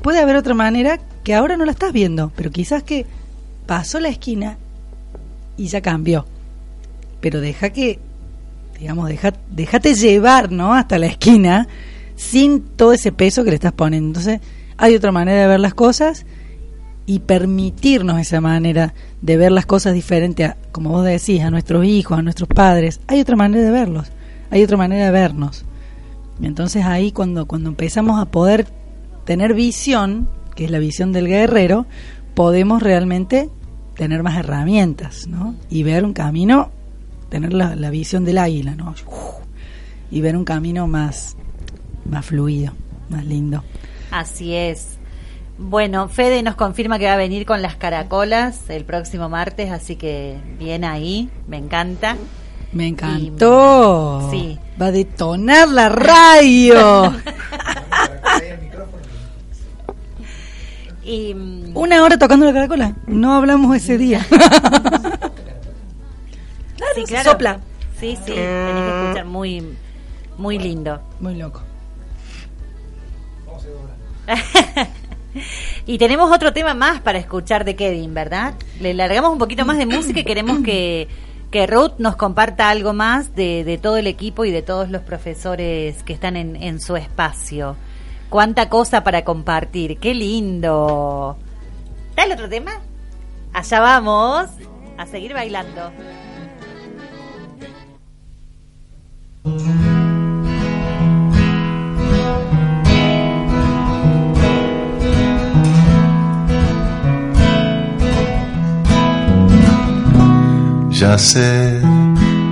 [0.02, 3.04] puede haber otra manera que ahora no la estás viendo, pero quizás que
[3.66, 4.56] pasó la esquina
[5.58, 6.24] y ya cambió.
[7.20, 7.98] Pero deja que,
[8.78, 10.72] digamos, deja, déjate llevar, ¿no?
[10.72, 11.68] Hasta la esquina
[12.16, 14.08] sin todo ese peso que le estás poniendo.
[14.08, 14.40] Entonces,
[14.78, 16.24] hay otra manera de ver las cosas
[17.10, 21.84] y permitirnos esa manera de ver las cosas diferente a, como vos decís, a nuestros
[21.84, 23.00] hijos, a nuestros padres.
[23.08, 24.12] Hay otra manera de verlos,
[24.48, 25.64] hay otra manera de vernos.
[26.40, 28.68] Y entonces ahí cuando, cuando empezamos a poder
[29.24, 31.86] tener visión, que es la visión del guerrero,
[32.34, 33.50] podemos realmente
[33.96, 35.56] tener más herramientas, ¿no?
[35.68, 36.70] Y ver un camino,
[37.28, 38.94] tener la, la visión del águila, ¿no?
[40.12, 41.36] Y ver un camino más,
[42.08, 42.72] más fluido,
[43.08, 43.64] más lindo.
[44.12, 44.99] Así es.
[45.62, 49.94] Bueno, Fede nos confirma que va a venir con las caracolas el próximo martes, así
[49.94, 52.16] que bien ahí, me encanta.
[52.72, 54.26] Me encantó.
[54.30, 54.58] Sí.
[54.80, 57.14] Va a detonar la radio.
[61.02, 62.94] Y mm, Una hora tocando la caracola.
[63.06, 64.24] No hablamos ese día.
[66.94, 67.58] sí, se sopla.
[67.98, 69.76] Sí, sí, tenés que escuchar muy,
[70.38, 71.00] muy lindo.
[71.18, 71.62] Muy loco.
[75.86, 78.54] y tenemos otro tema más para escuchar de Kevin, ¿verdad?
[78.80, 81.08] Le largamos un poquito más de música y queremos que,
[81.50, 86.02] que Ruth nos comparta algo más de, todo el equipo y de todos los profesores
[86.02, 87.76] que están en, en su espacio.
[88.28, 91.36] Cuánta cosa para compartir, qué lindo.
[92.10, 92.72] ¿Está el otro tema?
[93.52, 94.48] Allá vamos
[94.96, 95.90] a seguir bailando.
[111.00, 111.80] Ya sé,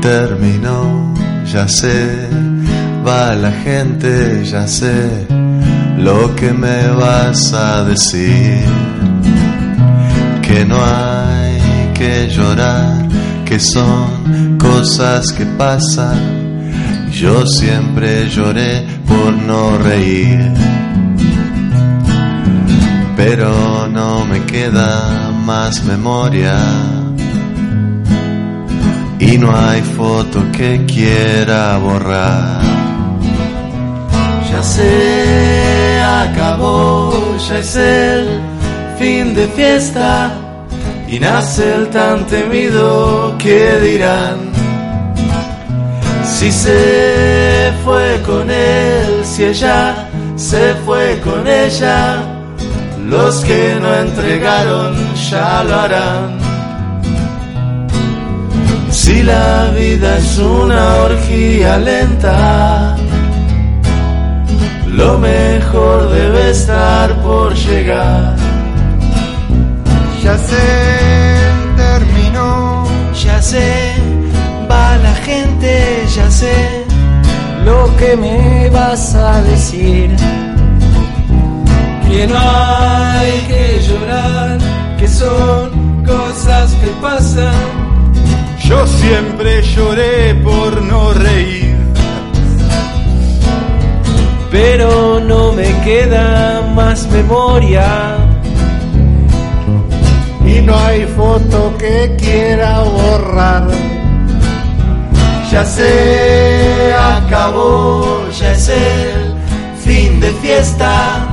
[0.01, 1.13] terminó,
[1.45, 2.31] ya sé,
[3.07, 5.27] va la gente, ya sé
[5.99, 8.65] lo que me vas a decir.
[10.41, 13.07] Que no hay que llorar,
[13.45, 17.11] que son cosas que pasan.
[17.11, 20.55] Yo siempre lloré por no reír.
[23.15, 26.98] Pero no me queda más memoria
[29.31, 32.63] y no hay foto que quiera borrar.
[34.51, 38.41] Ya se acabó, ya es el
[38.99, 40.33] fin de fiesta
[41.07, 44.39] y nace el tan temido que dirán.
[46.25, 52.23] Si se fue con él, si ella se fue con ella,
[53.07, 54.95] los que no entregaron
[55.31, 56.48] ya lo harán.
[59.09, 62.95] Si la vida es una orgía lenta,
[64.87, 68.37] lo mejor debe estar por llegar.
[70.23, 70.69] Ya sé,
[71.79, 72.85] terminó,
[73.25, 73.95] ya sé,
[74.71, 76.85] va la gente, ya sé
[77.65, 80.15] lo que me vas a decir.
[82.11, 84.59] Que no hay que llorar,
[84.99, 87.78] que son cosas que pasan.
[88.69, 91.75] Yo siempre lloré por no reír.
[94.51, 98.19] Pero no me queda más memoria.
[100.45, 103.69] Y no hay foto que quiera borrar.
[105.51, 109.35] Ya se acabó, ya es el
[109.83, 111.27] fin de fiesta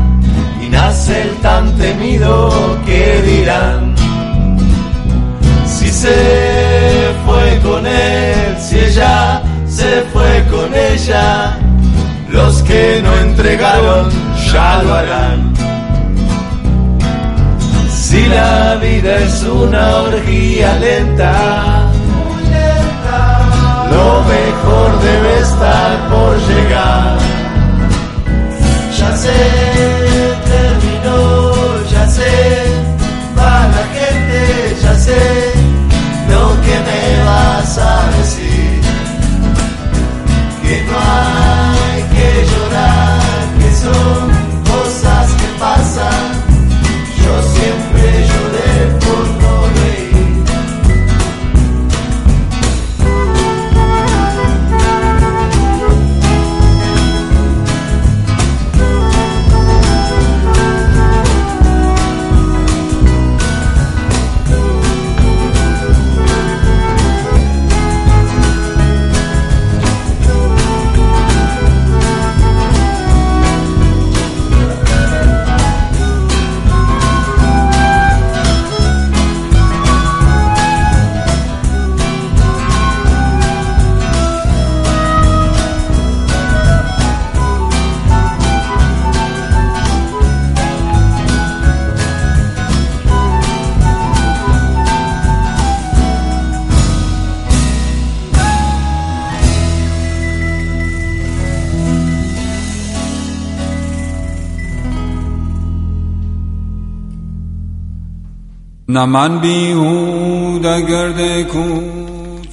[0.65, 2.49] y nace el tan temido
[2.85, 3.93] que dirán.
[5.65, 6.64] Si se
[7.63, 11.57] con él, si ella se fue con ella,
[12.29, 14.09] los que no entregaron
[14.51, 15.53] ya lo harán.
[17.89, 21.89] Si la vida es una orgía lenta,
[23.91, 27.17] lo mejor debe estar por llegar.
[28.97, 29.39] Ya se
[30.53, 31.53] terminó,
[31.91, 32.63] ya sé,
[33.37, 35.44] va la gente, ya sé
[37.65, 37.94] me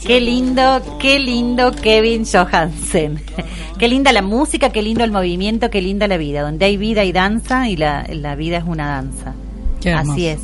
[0.04, 3.20] Qué lindo, qué lindo Kevin Johansen.
[3.78, 6.42] qué linda la música, qué lindo el movimiento, qué linda la vida.
[6.42, 9.34] Donde hay vida y danza y la, la vida es una danza.
[9.80, 9.92] Qué.
[9.92, 10.40] Así es.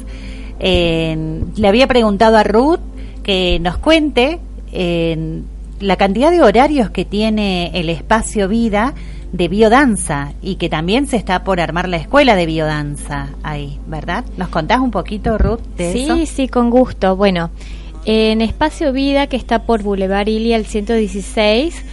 [0.61, 2.79] Eh, le había preguntado a Ruth
[3.25, 4.39] que nos cuente
[4.73, 5.43] eh,
[5.81, 8.95] la cantidad de horarios que tiene el espacio vida
[9.33, 14.25] de biodanza y que también se está por armar la escuela de biodanza ahí, ¿verdad?
[14.37, 16.27] ¿Nos contás un poquito, Ruth, de Sí, eso?
[16.27, 17.15] sí, con gusto.
[17.17, 17.51] Bueno,
[18.05, 21.85] en Espacio Vida, que está por Boulevard Ilia, el 116,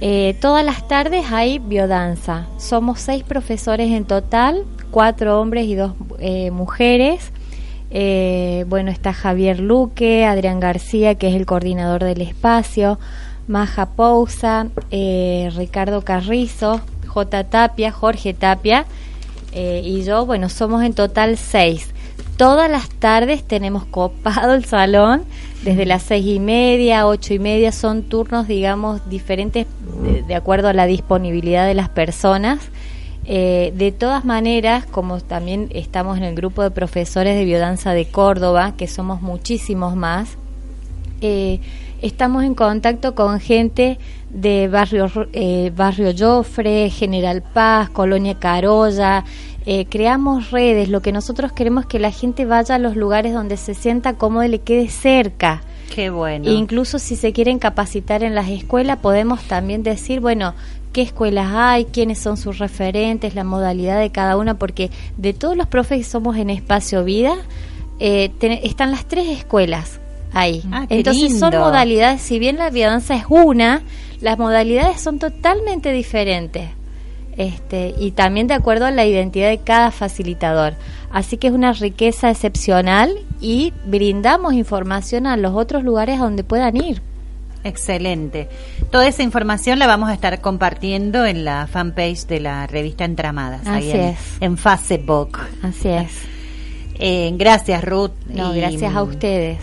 [0.00, 2.46] eh, todas las tardes hay biodanza.
[2.58, 7.32] Somos seis profesores en total, cuatro hombres y dos eh, mujeres.
[7.92, 12.98] Eh, bueno, está Javier Luque, Adrián García, que es el coordinador del espacio,
[13.50, 17.44] Maja Pousa, eh, Ricardo Carrizo, J.
[17.44, 18.86] Tapia, Jorge Tapia
[19.52, 21.90] eh, y yo, bueno, somos en total seis.
[22.36, 25.24] Todas las tardes tenemos copado el salón,
[25.64, 29.66] desde las seis y media, ocho y media, son turnos, digamos, diferentes
[30.26, 32.60] de, acuerdo a la disponibilidad de las personas.
[33.26, 38.06] Eh, de todas maneras, como también estamos en el grupo de profesores de biodanza de
[38.06, 40.38] Córdoba, que somos muchísimos más,
[42.02, 43.98] estamos en contacto con gente
[44.30, 49.24] de barrio, eh, barrio Joffre, General Paz, Colonia Carolla.
[49.66, 50.88] eh, creamos redes.
[50.88, 54.14] Lo que nosotros queremos es que la gente vaya a los lugares donde se sienta
[54.14, 55.60] cómodo y le quede cerca.
[55.94, 56.50] Qué bueno.
[56.50, 60.54] Incluso si se quieren capacitar en las escuelas, podemos también decir, bueno,
[60.94, 65.56] qué escuelas hay, quiénes son sus referentes, la modalidad de cada una, porque de todos
[65.56, 67.34] los profes que somos en Espacio Vida,
[67.98, 69.99] eh, ten- están las tres escuelas
[70.32, 70.62] ahí.
[70.72, 73.82] Ah, Entonces son modalidades, si bien la biodanza es una,
[74.20, 76.70] las modalidades son totalmente diferentes.
[77.36, 80.74] Este, y también de acuerdo a la identidad de cada facilitador.
[81.10, 86.44] Así que es una riqueza excepcional y brindamos información a los otros lugares a donde
[86.44, 87.00] puedan ir.
[87.64, 88.48] Excelente.
[88.90, 93.66] Toda esa información la vamos a estar compartiendo en la fanpage de la revista Entramadas,
[93.66, 94.18] ahí Así en, es.
[94.40, 95.38] en Facebook.
[95.62, 96.10] Así es.
[96.98, 98.12] Eh, gracias, Ruth.
[98.28, 99.58] No, Y, gracias a ustedes.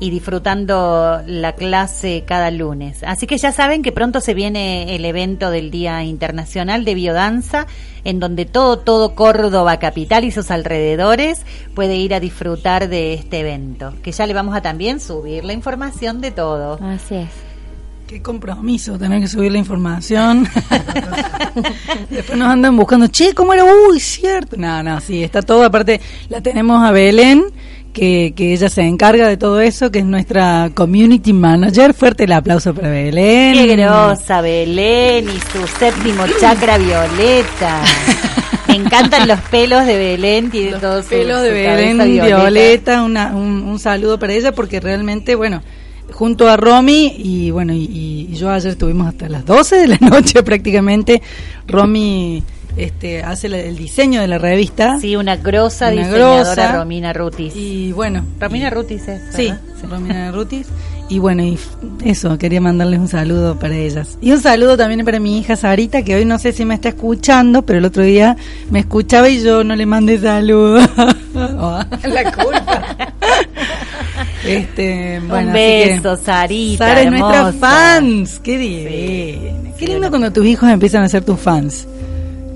[0.00, 3.02] Y disfrutando la clase cada lunes.
[3.04, 7.66] Así que ya saben que pronto se viene el evento del Día Internacional de Biodanza,
[8.02, 11.42] en donde todo, todo Córdoba capital y sus alrededores
[11.74, 13.92] puede ir a disfrutar de este evento.
[14.02, 16.78] Que ya le vamos a también subir la información de todo.
[16.82, 17.50] Así es.
[18.10, 20.48] Qué compromiso tener que subir la información.
[22.10, 23.64] Después nos andan buscando, che, ¿cómo era?
[23.64, 24.56] Uy, cierto.
[24.56, 25.62] No, no, sí, está todo.
[25.62, 27.44] Aparte, la tenemos a Belén,
[27.92, 31.94] que, que ella se encarga de todo eso, que es nuestra community manager.
[31.94, 33.54] Fuerte el aplauso para Belén.
[33.54, 37.82] Qué grosa Belén y su séptimo chakra violeta.
[38.68, 43.02] Me encantan los pelos de Belén, tiene todos su- pelos de su Belén cabeza Violeta,
[43.02, 45.60] una- un, un saludo para ella porque realmente, bueno,
[46.12, 49.96] junto a Romy y bueno, y, y yo ayer estuvimos hasta las 12 de la
[50.00, 51.20] noche prácticamente.
[51.66, 52.44] Romy
[52.76, 54.98] este, hace la- el diseño de la revista.
[55.00, 56.72] Sí, una grosa Una diseñadora grosa.
[56.78, 57.54] Romina Rutis.
[57.56, 59.22] Y bueno, Romina Rutis es.
[59.34, 59.52] Sí.
[59.88, 60.66] Romina Rutis.
[61.08, 61.58] Y bueno, y
[62.04, 64.16] eso, quería mandarles un saludo para ellas.
[64.20, 66.90] Y un saludo también para mi hija Sarita, que hoy no sé si me está
[66.90, 68.36] escuchando, pero el otro día
[68.70, 70.78] me escuchaba y yo no le mandé saludo.
[71.34, 72.82] Oh, la culpa.
[74.46, 76.86] este, bueno, Un así que- beso, Sarita.
[76.86, 78.40] Sara es nuestra fans.
[78.40, 79.70] Qué divina.
[79.78, 81.88] Qué lindo cuando tus hijos empiezan a ser tus fans.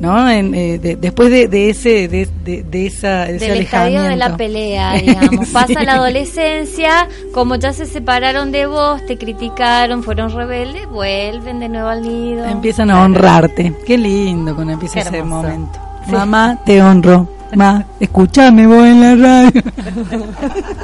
[0.05, 0.31] ¿No?
[0.31, 4.37] En, eh, de- después de, de ese de, de, esa ese Del estadio de la
[4.37, 5.49] pelea, digamos.
[5.49, 5.53] Sí.
[5.53, 11.69] Pasa la adolescencia, como ya se separaron de vos, te criticaron, fueron rebeldes, vuelven de
[11.69, 12.45] nuevo al nido.
[12.47, 13.73] Empiezan a honrarte.
[13.87, 15.79] Qué lindo cuando empieza ese momento.
[16.07, 16.13] Sí.
[16.13, 17.29] Mamá, te honro.
[17.55, 19.63] Ma, escúchame vos en la radio.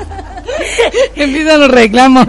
[1.17, 2.27] Empiezan los reclamos.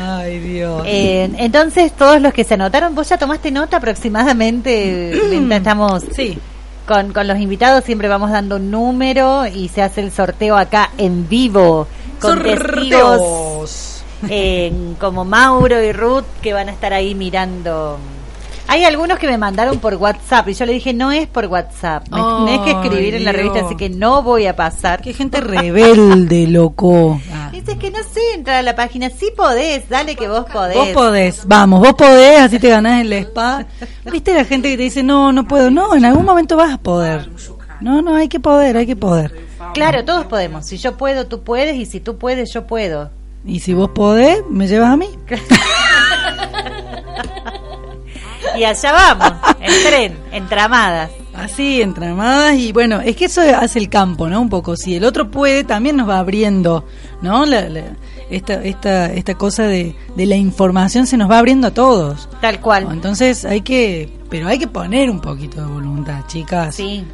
[0.00, 0.82] Ay, Dios.
[0.86, 6.38] Eh, entonces, todos los que se anotaron, vos ya tomaste nota aproximadamente mientras estamos sí.
[6.86, 10.90] con, con los invitados, siempre vamos dando un número y se hace el sorteo acá
[10.96, 11.86] en vivo
[12.20, 14.02] con testigos Sorteos.
[14.28, 17.98] eh, como Mauro y Ruth que van a estar ahí mirando.
[18.70, 22.06] Hay algunos que me mandaron por WhatsApp y yo le dije, no es por WhatsApp,
[22.08, 25.02] me tenés que escribir en la revista, así que no voy a pasar.
[25.02, 27.20] Qué gente rebelde, loco.
[27.32, 27.48] Ah.
[27.50, 30.76] Dices que no sé entrar a la página, sí podés, dale que vos podés.
[30.76, 33.66] Vos podés, vamos, vos podés, así te ganás el spa.
[34.04, 35.68] ¿Viste la gente que te dice, no, no puedo?
[35.72, 37.28] No, en algún momento vas a poder.
[37.80, 39.34] No, no, hay que poder, hay que poder.
[39.74, 40.64] Claro, todos podemos.
[40.64, 43.10] Si yo puedo, tú puedes, y si tú puedes, yo puedo.
[43.44, 45.08] Y si vos podés, me llevas a mí.
[48.60, 51.10] Y allá vamos, en tren, en tramadas.
[51.32, 54.40] Así, entramadas y bueno, es que eso hace el campo, ¿no?
[54.40, 54.76] Un poco.
[54.76, 56.84] Si el otro puede, también nos va abriendo,
[57.22, 57.46] ¿no?
[57.46, 57.96] La- la-
[58.28, 62.28] esta, esta, esta cosa de, de la información se nos va abriendo a todos.
[62.40, 62.86] Tal cual.
[62.90, 66.74] Entonces hay que, pero hay que poner un poquito de voluntad, chicas.
[66.76, 67.04] Sí.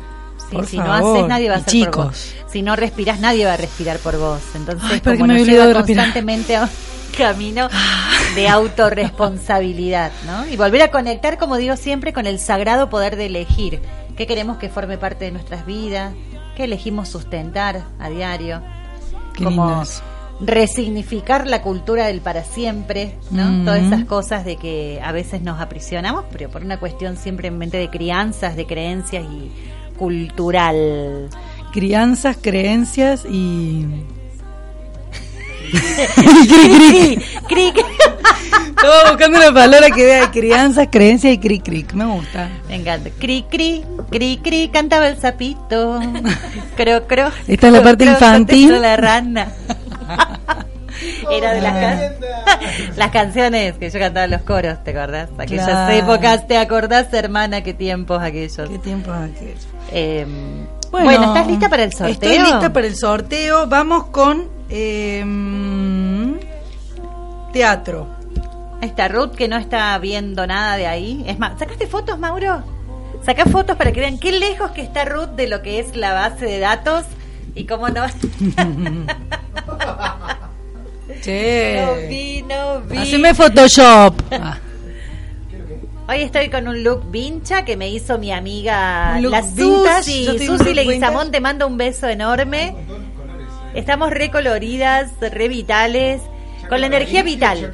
[0.51, 1.17] Sí, Por si no favor.
[1.19, 2.07] haces, nadie va a hacer por chicos.
[2.07, 2.35] vos.
[2.53, 4.41] Si no respiras, nadie va a respirar por vos.
[4.55, 6.69] Entonces, Ay, como que me nos lleva constantemente a
[7.17, 7.69] camino
[8.35, 10.47] de autorresponsabilidad, ¿no?
[10.47, 13.81] Y volver a conectar, como digo siempre, con el sagrado poder de elegir.
[14.17, 16.15] ¿Qué queremos que forme parte de nuestras vidas?
[16.57, 18.63] ¿Qué elegimos sustentar a diario?
[19.35, 19.83] Qué como
[20.41, 23.45] resignificar la cultura del para siempre, ¿no?
[23.45, 23.65] Mm.
[23.65, 27.89] Todas esas cosas de que a veces nos aprisionamos, pero por una cuestión simplemente de
[27.89, 29.51] crianzas, de creencias y
[29.99, 31.29] cultural.
[31.73, 33.87] Crianzas, creencias y...
[35.71, 37.17] Cri,
[37.49, 37.73] cri, cri.
[38.69, 41.93] Estaba buscando una palabra que vea crianzas, creencias y cric cric.
[41.95, 42.49] Me gusta.
[42.69, 43.11] Me encanta.
[43.19, 46.01] Cri, cri, cri, cri, cantaba el sapito.
[46.77, 47.31] Cro, cro.
[47.49, 48.81] Esta es la parte cro, infantil.
[48.81, 49.49] la rana.
[51.31, 52.01] Era de las, can-
[52.97, 55.29] las canciones que yo cantaba en los coros, ¿te acordás?
[55.39, 55.93] Aquellas Claro.
[55.93, 57.61] épocas, ¿te acordás, hermana?
[57.63, 58.57] ¿Qué tiempos aquellos?
[58.69, 59.67] ¿Qué tiempo aquellos?
[59.93, 60.27] Eh,
[60.91, 62.13] bueno, ¿estás lista para el sorteo?
[62.13, 63.67] Estoy lista para el sorteo.
[63.67, 65.25] Vamos con eh,
[67.53, 68.09] teatro.
[68.81, 71.25] Ahí está Ruth que no está viendo nada de ahí.
[71.27, 72.63] Es más, ¿sacaste fotos, Mauro?
[73.25, 76.13] Saca fotos para que vean qué lejos que está Ruth de lo que es la
[76.13, 77.05] base de datos
[77.55, 78.05] y cómo no.
[81.23, 81.83] Che.
[81.85, 82.99] No vi, no vi.
[82.99, 84.15] Haceme Photoshop.
[86.07, 90.39] Ah, Hoy estoy con un look vincha que me hizo mi amiga la Susi.
[90.39, 92.75] Susi Leguizamón te manda un beso enorme.
[93.75, 96.23] Estamos recoloridas, revitales,
[96.69, 97.73] con la energía vital.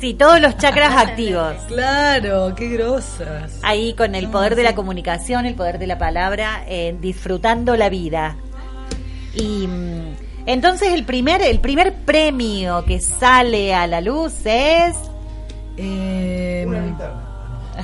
[0.00, 1.54] Sí, todos los chakras activos.
[1.68, 3.58] claro, qué grosas.
[3.62, 7.88] Ahí con el poder de la comunicación, el poder de la palabra, eh, disfrutando la
[7.88, 8.36] vida.
[9.34, 10.16] Y mm,
[10.46, 14.94] Entonces el primer, el primer premio que sale a la luz es
[15.76, 16.66] Eh,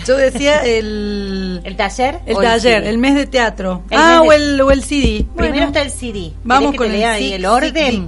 [0.07, 2.21] yo decía el, el taller.
[2.27, 2.89] el taller, CD?
[2.91, 3.83] el mes de teatro.
[3.91, 5.25] El ah, o el, o el CD.
[5.37, 6.33] Primero Bueno, está el CD.
[6.45, 8.07] Vamos ¿Querés que con te el lea ahí el orden.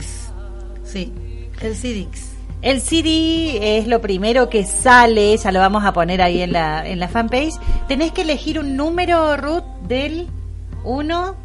[0.84, 1.12] Sí,
[1.60, 2.32] el CDX.
[2.62, 6.86] El CD es lo primero que sale, ya lo vamos a poner ahí en la,
[6.86, 7.54] en la fanpage.
[7.88, 10.28] Tenés que elegir un número, Ruth, del
[10.84, 11.36] 1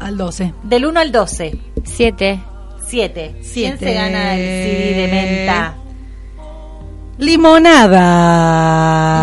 [0.00, 0.52] Al 12.
[0.64, 1.58] del 1 al 12.
[1.84, 2.40] 7.
[2.84, 3.30] 7.
[3.34, 3.78] ¿Quién Siete.
[3.78, 5.76] se gana el CD de menta?
[7.20, 8.00] Limonada.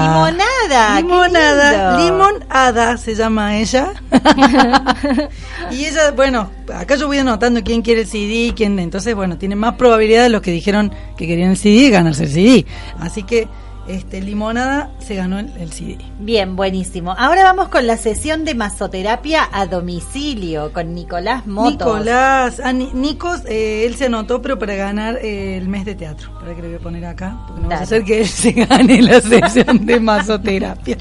[0.04, 1.02] Limonada.
[1.02, 1.98] Limonada.
[1.98, 3.94] Limonada se llama ella.
[5.72, 8.78] y ella, bueno, acá yo voy anotando quién quiere el CD, quién.
[8.78, 12.30] Entonces, bueno, tiene más probabilidad de los que dijeron que querían el CD ganarse el
[12.30, 12.66] CD.
[13.00, 13.48] Así que,
[13.88, 15.98] este, Limonada se ganó el, el CD.
[16.20, 17.14] Bien, buenísimo.
[17.18, 21.72] Ahora vamos con la sesión de masoterapia a domicilio con Nicolás Motos.
[22.00, 25.96] Nicolás, ah, Ni- Nicos, eh, él se anotó, pero para ganar eh, el mes de
[25.96, 26.32] teatro.
[26.40, 28.52] Para que le voy a poner acá, porque no va a hacer que él se
[28.52, 30.98] gane la sesión de masoterapia.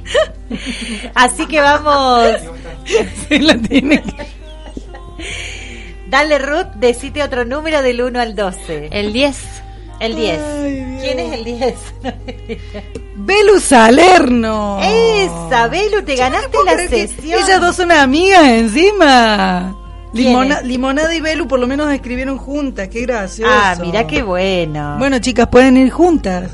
[1.14, 2.28] Así que vamos.
[3.28, 4.36] Se la tiene que-
[6.08, 8.90] Dale, Ruth, decite otro número del 1 al 12.
[8.92, 9.36] El 10.
[10.00, 10.40] El 10.
[10.40, 11.02] Ay, Dios.
[11.02, 11.74] ¿Quién es el 10?
[13.16, 14.78] Belu Salerno.
[14.82, 17.42] Esa, Belu, te ganaste la sesión.
[17.42, 19.76] Ellas dos son amigas encima.
[20.12, 23.52] Limonada y Belu por lo menos escribieron juntas, qué gracioso.
[23.52, 24.96] Ah, mira qué bueno.
[24.98, 26.50] Bueno, chicas, pueden ir juntas.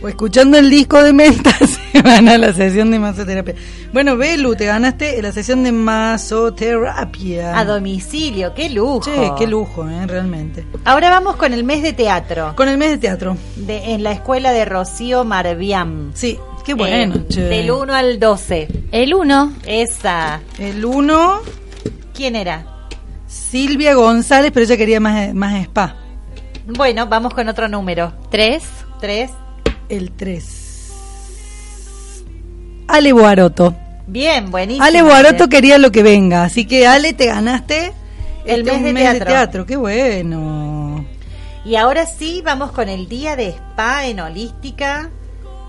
[0.00, 1.50] O escuchando el disco de Menta
[1.92, 3.54] se van a la sesión de masoterapia.
[3.92, 7.58] Bueno, Belu, te ganaste la sesión de masoterapia.
[7.58, 9.00] A domicilio, qué lujo.
[9.00, 10.64] Che, qué lujo, eh, realmente.
[10.84, 12.54] Ahora vamos con el mes de teatro.
[12.54, 13.36] Con el mes de teatro.
[13.56, 16.12] De, en la escuela de Rocío Marbiam.
[16.14, 17.40] Sí, qué bueno, Eh, che.
[17.42, 18.68] Del 1 al 12.
[18.92, 19.52] El 1.
[19.66, 20.40] Esa.
[20.58, 21.40] El uno,
[22.14, 22.66] ¿Quién era?
[23.26, 25.96] Silvia González, pero ella quería más, más spa.
[26.66, 28.12] Bueno, vamos con otro número.
[28.30, 28.62] 3.
[29.00, 29.30] 3.
[29.88, 30.92] El 3.
[32.88, 33.74] Ale Boaroto.
[34.06, 34.84] Bien, buenísimo.
[34.84, 37.92] Ale Boaroto quería lo que venga, así que Ale te ganaste
[38.46, 39.26] El este, mes de mes de teatro.
[39.26, 39.66] teatro.
[39.66, 41.04] Qué bueno.
[41.64, 45.10] Y ahora sí, vamos con el día de spa en Holística.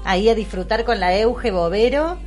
[0.05, 2.17] Ahí a disfrutar con la Euge Bovero.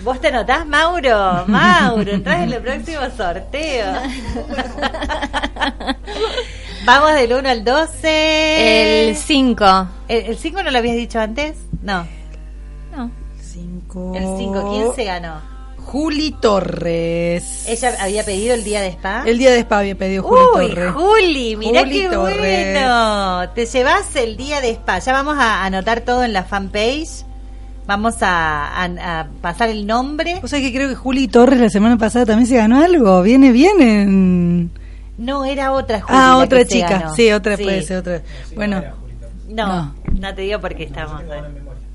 [0.00, 1.44] ¿Vos te anotás, Mauro?
[1.46, 3.86] Mauro, entras en el próximo sorteo.
[6.84, 9.08] Vamos del 1 al 12.
[9.08, 9.86] El 5.
[10.08, 11.56] ¿El 5 no lo habías dicho antes?
[11.82, 12.06] No.
[12.94, 13.10] No.
[13.40, 14.12] 5.
[14.14, 15.40] El 5, ¿quién se ganó?
[15.78, 17.64] Juli Torres.
[17.68, 19.22] Ella había pedido el día de spa.
[19.26, 20.92] El día de spa había pedido Juli Uy, Torres.
[20.92, 22.72] Juli, mira Juli qué Torres.
[22.74, 23.50] bueno.
[23.54, 24.98] Te llevas el día de spa.
[24.98, 27.24] Ya vamos a anotar todo en la fanpage.
[27.86, 30.40] Vamos a, a- a pasar el nombre.
[30.42, 33.22] O sea que creo que Juli Torres la semana pasada también se ganó algo.
[33.22, 34.70] Viene bien en...
[35.18, 36.02] No, era otra.
[36.08, 36.88] Ah, otra que se chica.
[36.98, 37.14] ganó.
[37.14, 37.62] Sí, otra Sí.
[37.64, 38.22] puede ser otra.
[38.56, 38.82] Bueno,
[39.48, 41.22] No, no, te digo porque estamos.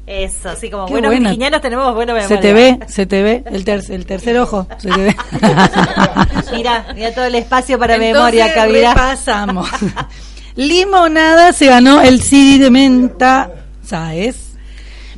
[0.08, 1.30] Eso, sí, como Qué buenos buena.
[1.30, 2.36] virginianos tenemos buena memoria.
[2.36, 3.44] se te ve, se te ve.
[3.46, 5.16] El, ter- el tercer ojo, se te ve.
[6.52, 8.90] mira, mira todo el espacio para Entonces, memoria acá, mira.
[8.94, 9.70] repasamos.
[10.56, 13.52] Limonada se ganó el CD de menta,
[13.86, 14.49] ¿sabes?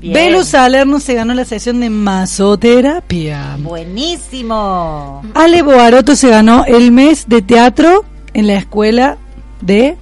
[0.02, 0.14] Bien.
[0.16, 3.56] Belu Salerno se ganó la sesión de masoterapia.
[3.60, 5.22] Buenísimo.
[5.36, 8.04] Ale Boaroto se ganó el mes de teatro
[8.34, 9.18] en la escuela
[9.62, 9.96] de...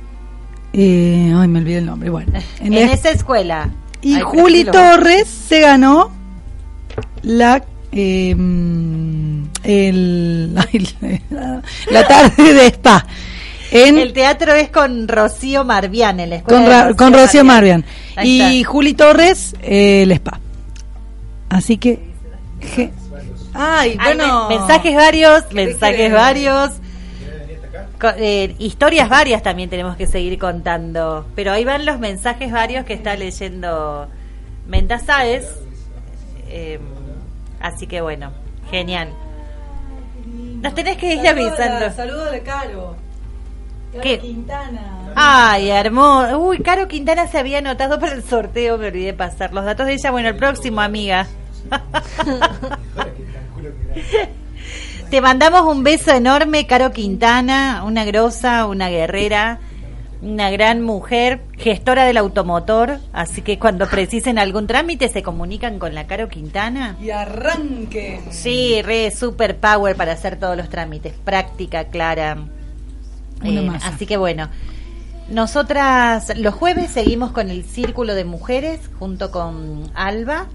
[0.73, 2.09] eh, ay, me olvidé el nombre.
[2.09, 2.31] Bueno,
[2.61, 3.69] En, la- esa escuela.
[4.01, 4.63] y Ay, Juli.
[4.63, 6.11] Torres se ganó
[7.21, 7.61] la
[7.91, 8.31] eh,
[9.63, 10.87] el, ay,
[11.29, 11.61] la,
[11.91, 13.05] la tarde de spa
[13.71, 16.85] en El teatro es con Rocío Marbián en la escuela.
[16.87, 17.83] con, con Rocío Marbian
[18.15, 18.63] Ahí y.
[18.63, 20.39] Juli Torres eh, el spa.
[21.49, 21.99] Así que
[22.61, 22.91] je-
[23.53, 26.71] ay, bueno, men- mensajes varios, ¿Qué mensajes varios.
[28.17, 31.25] Eh, historias varias también tenemos que seguir contando.
[31.35, 34.07] Pero ahí van los mensajes varios que está leyendo
[34.67, 35.45] Menta Sáez.
[36.47, 36.79] Eh,
[37.59, 38.31] así que bueno,
[38.71, 39.09] genial.
[40.61, 41.91] Nos tenés que ir avisando.
[41.95, 42.95] Saludos de Caro.
[43.91, 44.21] Caro.
[44.21, 45.11] Quintana.
[45.15, 46.39] Ay, hermoso.
[46.39, 49.93] Uy, Caro Quintana se había anotado para el sorteo, me olvidé pasar los datos de
[49.93, 50.11] ella.
[50.11, 51.27] Bueno, el próximo, amiga.
[55.09, 59.59] Te mandamos un beso enorme, Caro Quintana, una grosa, una guerrera,
[60.21, 62.99] una gran mujer, gestora del automotor.
[63.11, 66.95] Así que cuando precisen algún trámite se comunican con la Caro Quintana.
[67.01, 68.21] Y arranque.
[68.29, 72.37] Sí, re super power para hacer todos los trámites, práctica, clara.
[73.43, 74.49] Eh, así que bueno,
[75.29, 80.47] nosotras los jueves seguimos con el Círculo de Mujeres junto con Alba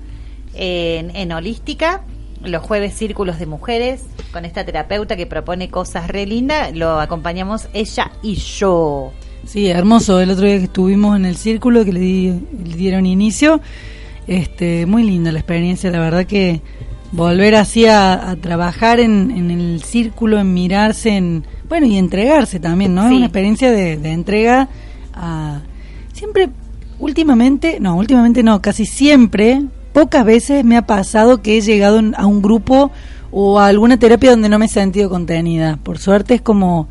[0.55, 2.02] en, en Holística.
[2.44, 4.02] los jueves círculos de mujeres
[4.32, 6.74] con esta terapeuta que propone cosas re lindas.
[6.77, 9.12] Lo acompañamos ella y yo.
[9.47, 10.20] Sí, hermoso.
[10.20, 13.61] El otro día que estuvimos en el círculo que le, di- le dieron inicio,
[14.27, 15.90] este, muy linda la experiencia.
[15.90, 16.61] La verdad que
[17.14, 22.60] volver así a, a trabajar en, en el círculo, en mirarse, en bueno y entregarse
[22.60, 23.06] también, ¿no?
[23.06, 24.68] Es una experiencia de, de entrega
[25.14, 25.60] a
[26.12, 26.50] siempre,
[26.98, 29.62] últimamente, no, últimamente no, casi siempre,
[29.92, 32.90] pocas veces me ha pasado que he llegado a un grupo
[33.30, 35.78] o a alguna terapia donde no me he sentido contenida.
[35.82, 36.88] Por suerte es como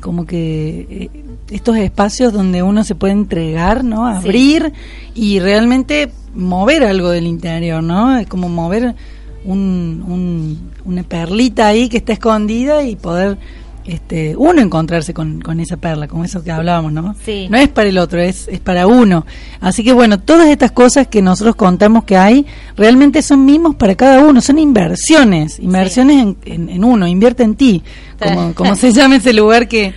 [0.00, 1.10] como que eh,
[1.50, 4.10] estos espacios donde uno se puede entregar, ¿no?
[4.10, 4.26] Sí.
[4.26, 4.72] Abrir
[5.14, 8.18] y realmente mover algo del interior, ¿no?
[8.18, 8.96] Es como mover
[9.44, 13.38] un, un- una perlita ahí que está escondida y poder
[13.84, 17.16] este uno encontrarse con, con esa perla, como eso que hablábamos, ¿no?
[17.24, 17.48] Sí.
[17.50, 19.26] No es para el otro, es, es para uno.
[19.60, 22.46] Así que bueno, todas estas cosas que nosotros contamos que hay,
[22.76, 27.56] realmente son mimos para cada uno, son inversiones, inversiones en, en, en uno, invierte en
[27.56, 27.82] ti,
[28.20, 29.92] como, como se llama ese lugar que,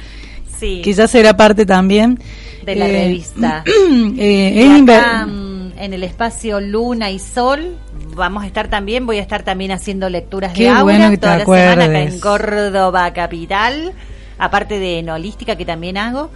[0.59, 0.81] Sí.
[0.83, 2.17] que ya será parte también
[2.65, 3.63] de la Eh, revista.
[4.17, 7.75] eh, acá, mm, en el espacio Luna y Sol
[8.15, 11.37] vamos a estar también, voy a estar también haciendo lecturas Qué de aura bueno toda
[11.37, 13.93] la semana acá en Córdoba capital,
[14.37, 16.31] aparte de en holística que también hago,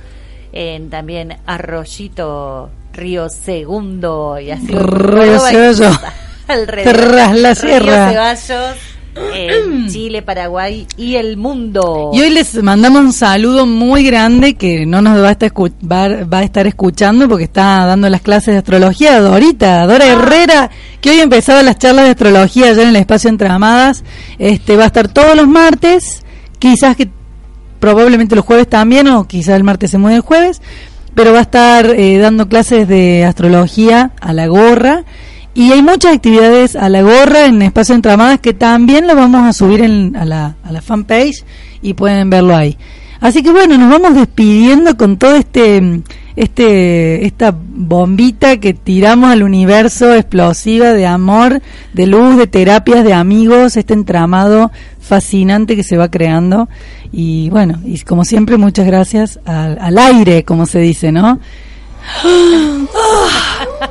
[0.51, 5.99] en también Arroyito Río Segundo y así Río Ceballos.
[6.47, 6.93] alrededor.
[6.93, 8.10] Tras la Río sierra.
[8.10, 8.77] Ceballos,
[9.33, 12.11] en Chile, Paraguay y el mundo.
[12.13, 16.37] Y hoy les mandamos un saludo muy grande que no nos va a estar, va,
[16.39, 20.11] a estar escuchando porque está dando las clases de astrología Dorita, Dora Ah.
[20.13, 20.69] Herrera,
[21.01, 24.03] que hoy empezaba las charlas de astrología allá en el espacio Entre Amadas.
[24.37, 26.23] Este, va a estar todos los martes,
[26.59, 27.09] quizás que
[27.79, 30.61] probablemente los jueves también o quizás el martes se mueve el jueves,
[31.15, 35.03] pero va a estar eh, dando clases de astrología a la gorra.
[35.60, 39.52] Y hay muchas actividades a la gorra en Espacio Entramadas que también lo vamos a
[39.52, 41.44] subir en- a, la, a la fanpage
[41.81, 42.77] y pueden verlo ahí.
[43.19, 45.99] Así que bueno, nos vamos despidiendo con todo este,
[46.38, 51.61] este, esta bombita que tiramos al universo explosiva de amor,
[51.91, 54.72] de luz, de terapias, de amigos, este entramado
[55.02, 56.69] fascinante que se va creando.
[57.11, 61.41] Y bueno, y como siempre, muchas gracias al, al aire, como se dice, ¿no?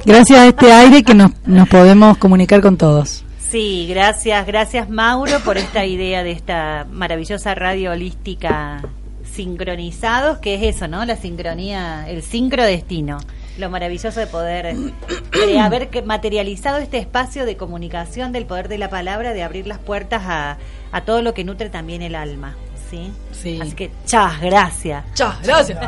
[0.05, 3.24] Gracias a este aire que nos, nos podemos comunicar con todos.
[3.51, 8.82] Sí, gracias, gracias Mauro por esta idea de esta maravillosa radio holística
[9.24, 11.05] sincronizados, que es eso, ¿no?
[11.05, 13.19] La sincronía, el sincrodestino.
[13.57, 18.90] Lo maravilloso de poder de haber materializado este espacio de comunicación del poder de la
[18.90, 20.59] palabra, de abrir las puertas a,
[20.93, 22.57] a todo lo que nutre también el alma.
[22.90, 23.12] ¿Sí?
[23.32, 23.59] Sí.
[23.60, 25.05] Así que, chas, gracias.
[25.15, 25.78] Chas, gracias.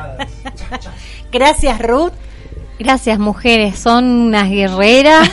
[1.33, 2.13] Gracias, Ruth.
[2.79, 5.31] Gracias, mujeres, son unas guerreras.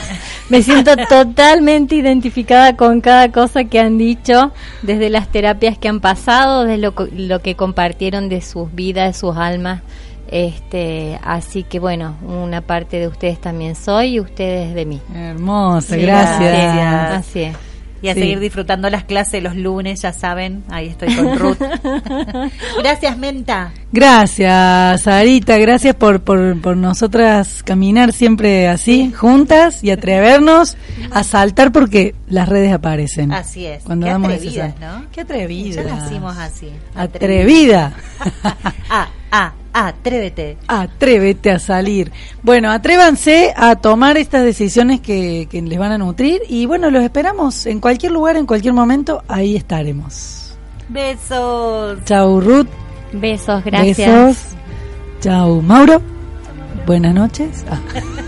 [0.50, 6.00] Me siento totalmente identificada con cada cosa que han dicho, desde las terapias que han
[6.00, 9.80] pasado, desde lo, que compartieron de sus vidas, de sus almas.
[10.30, 15.00] Este, así que bueno, una parte de ustedes también soy y ustedes de mí.
[15.14, 16.40] Hermosa, Sí, gracias.
[16.40, 17.18] gracias.
[17.18, 17.56] Así es.
[18.00, 18.20] Y a Sí.
[18.20, 21.58] seguir disfrutando las clases los lunes, ya saben, ahí estoy con Ruth.
[22.82, 23.72] Gracias, Menta.
[23.90, 30.76] Gracias, Sarita, gracias por, por, por nosotras caminar siempre así, juntas y atrevernos
[31.10, 33.32] a saltar porque las redes aparecen.
[33.32, 33.82] Así es.
[33.84, 35.04] Cuando Qué damos atrevidas, ese- ¿no?
[35.10, 35.82] Qué atrevida.
[35.82, 36.68] Ya nacimos así.
[36.94, 37.92] Atrevida.
[38.90, 40.56] Ah, ah, atrévete.
[40.66, 42.12] Atrévete a salir.
[42.42, 47.02] Bueno, atrévanse a tomar estas decisiones que, que les van a nutrir y bueno, los
[47.02, 50.56] esperamos en cualquier lugar, en cualquier momento, ahí estaremos.
[50.88, 51.98] Besos.
[52.04, 52.68] Chau Ruth.
[53.12, 53.96] Besos, gracias.
[53.96, 54.38] Besos.
[55.20, 56.00] Chau Mauro.
[56.86, 57.64] Buenas noches.
[57.70, 57.80] Ah.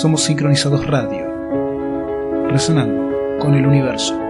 [0.00, 1.26] Somos Sincronizados Radio,
[2.48, 4.29] resonando con el universo.